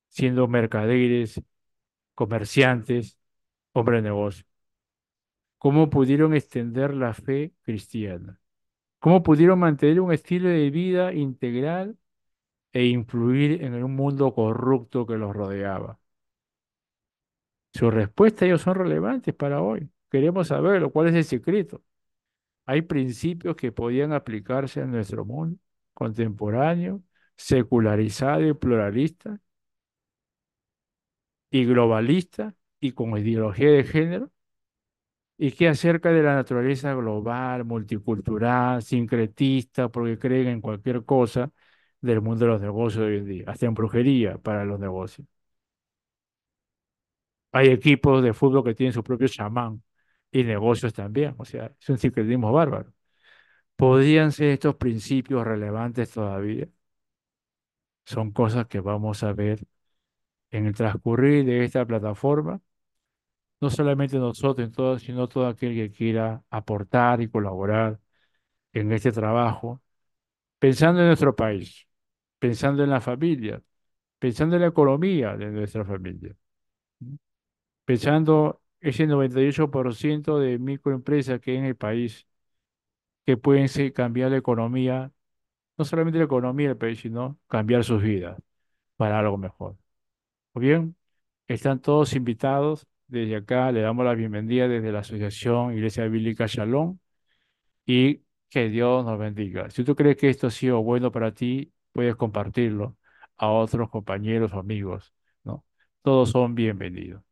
siendo 0.08 0.48
mercaderes, 0.48 1.42
comerciantes, 2.14 3.18
hombres 3.74 4.02
de 4.04 4.10
negocio. 4.10 4.46
¿Cómo 5.58 5.90
pudieron 5.90 6.34
extender 6.34 6.94
la 6.94 7.12
fe 7.14 7.52
cristiana? 7.62 8.40
¿Cómo 9.00 9.22
pudieron 9.22 9.58
mantener 9.60 10.00
un 10.00 10.12
estilo 10.12 10.48
de 10.48 10.70
vida 10.70 11.12
integral 11.14 11.98
e 12.72 12.86
influir 12.86 13.62
en 13.64 13.82
un 13.84 13.96
mundo 13.96 14.34
corrupto 14.34 15.06
que 15.06 15.16
los 15.16 15.34
rodeaba? 15.36 16.00
Sus 17.76 17.92
respuestas 17.94 18.44
ellos 18.44 18.62
son 18.62 18.76
relevantes 18.76 19.34
para 19.34 19.60
hoy. 19.62 19.88
Queremos 20.10 20.48
saberlo. 20.48 20.90
¿Cuál 20.92 21.08
es 21.08 21.14
el 21.14 21.24
secreto? 21.24 21.82
Hay 22.66 22.82
principios 22.82 23.56
que 23.56 23.72
podían 23.72 24.12
aplicarse 24.12 24.82
a 24.82 24.86
nuestro 24.86 25.24
mundo 25.24 25.58
contemporáneo, 25.94 27.02
secularizado 27.36 28.42
y 28.48 28.54
pluralista, 28.54 29.40
y 31.50 31.64
globalista, 31.64 32.54
y 32.80 32.92
con 32.92 33.16
ideología 33.18 33.70
de 33.70 33.84
género, 33.84 34.30
y 35.38 35.52
que 35.52 35.68
acerca 35.68 36.10
de 36.10 36.22
la 36.22 36.34
naturaleza 36.34 36.94
global, 36.94 37.64
multicultural, 37.64 38.82
sincretista, 38.82 39.88
porque 39.90 40.18
creen 40.18 40.48
en 40.48 40.60
cualquier 40.60 41.04
cosa 41.04 41.52
del 42.00 42.20
mundo 42.22 42.46
de 42.46 42.52
los 42.52 42.60
negocios 42.60 43.04
de 43.06 43.12
hoy 43.12 43.18
en 43.18 43.26
día, 43.26 43.44
hasta 43.48 43.66
en 43.66 43.74
brujería 43.74 44.38
para 44.38 44.64
los 44.64 44.80
negocios. 44.80 45.26
Hay 47.56 47.68
equipos 47.68 48.22
de 48.22 48.34
fútbol 48.34 48.64
que 48.64 48.74
tienen 48.74 48.92
su 48.92 49.02
propio 49.04 49.28
chamán 49.28 49.82
y 50.30 50.44
negocios 50.44 50.92
también, 50.94 51.34
o 51.38 51.44
sea, 51.44 51.72
es 51.80 51.88
un 51.88 51.98
sincretismo 51.98 52.52
bárbaro. 52.52 52.92
¿Podrían 53.76 54.32
ser 54.32 54.48
estos 54.50 54.76
principios 54.76 55.44
relevantes 55.46 56.10
todavía? 56.12 56.68
Son 58.04 58.32
cosas 58.32 58.66
que 58.68 58.80
vamos 58.80 59.22
a 59.22 59.32
ver 59.32 59.66
en 60.50 60.66
el 60.66 60.74
transcurrir 60.74 61.44
de 61.46 61.64
esta 61.64 61.86
plataforma, 61.86 62.60
no 63.60 63.70
solamente 63.70 64.18
nosotros, 64.18 65.02
sino 65.02 65.28
todo 65.28 65.46
aquel 65.46 65.74
que 65.74 65.90
quiera 65.90 66.42
aportar 66.50 67.20
y 67.22 67.28
colaborar 67.28 68.00
en 68.72 68.92
este 68.92 69.12
trabajo, 69.12 69.82
pensando 70.58 71.02
en 71.02 71.08
nuestro 71.08 71.36
país, 71.36 71.88
pensando 72.38 72.84
en 72.84 72.90
la 72.90 73.02
familia, 73.02 73.62
pensando 74.18 74.56
en 74.56 74.62
la 74.62 74.68
economía 74.68 75.36
de 75.36 75.48
nuestra 75.50 75.84
familia, 75.84 76.36
pensando 77.86 78.62
ese 78.80 79.06
98% 79.08 80.38
de 80.40 80.58
microempresas 80.58 81.40
que 81.40 81.52
hay 81.52 81.58
en 81.58 81.66
el 81.66 81.76
país 81.76 82.28
que 83.24 83.36
pueden 83.36 83.68
cambiar 83.92 84.30
la 84.30 84.38
economía, 84.38 85.12
no 85.78 85.84
solamente 85.84 86.18
la 86.18 86.26
economía 86.26 86.68
del 86.68 86.78
país, 86.78 87.00
sino 87.00 87.38
cambiar 87.48 87.84
sus 87.84 88.02
vidas 88.02 88.38
para 88.96 89.18
algo 89.20 89.38
mejor. 89.38 89.76
Muy 90.54 90.66
bien, 90.66 90.96
están 91.48 91.80
todos 91.80 92.14
invitados. 92.14 92.86
Desde 93.08 93.36
acá 93.36 93.72
le 93.72 93.82
damos 93.82 94.04
la 94.04 94.14
bienvenida 94.14 94.68
desde 94.68 94.92
la 94.92 95.00
Asociación 95.00 95.74
Iglesia 95.74 96.06
Bíblica 96.08 96.46
Shalom 96.46 96.98
y 97.86 98.22
que 98.50 98.68
Dios 98.70 99.04
nos 99.04 99.18
bendiga. 99.18 99.70
Si 99.70 99.84
tú 99.84 99.96
crees 99.96 100.16
que 100.16 100.30
esto 100.30 100.48
ha 100.48 100.50
sido 100.50 100.82
bueno 100.82 101.12
para 101.12 101.32
ti, 101.34 101.72
puedes 101.92 102.16
compartirlo 102.16 102.96
a 103.36 103.50
otros 103.50 103.90
compañeros 103.90 104.52
o 104.54 104.58
amigos, 104.60 105.14
¿no? 105.44 105.64
Todos 106.02 106.30
son 106.30 106.54
bienvenidos. 106.54 107.25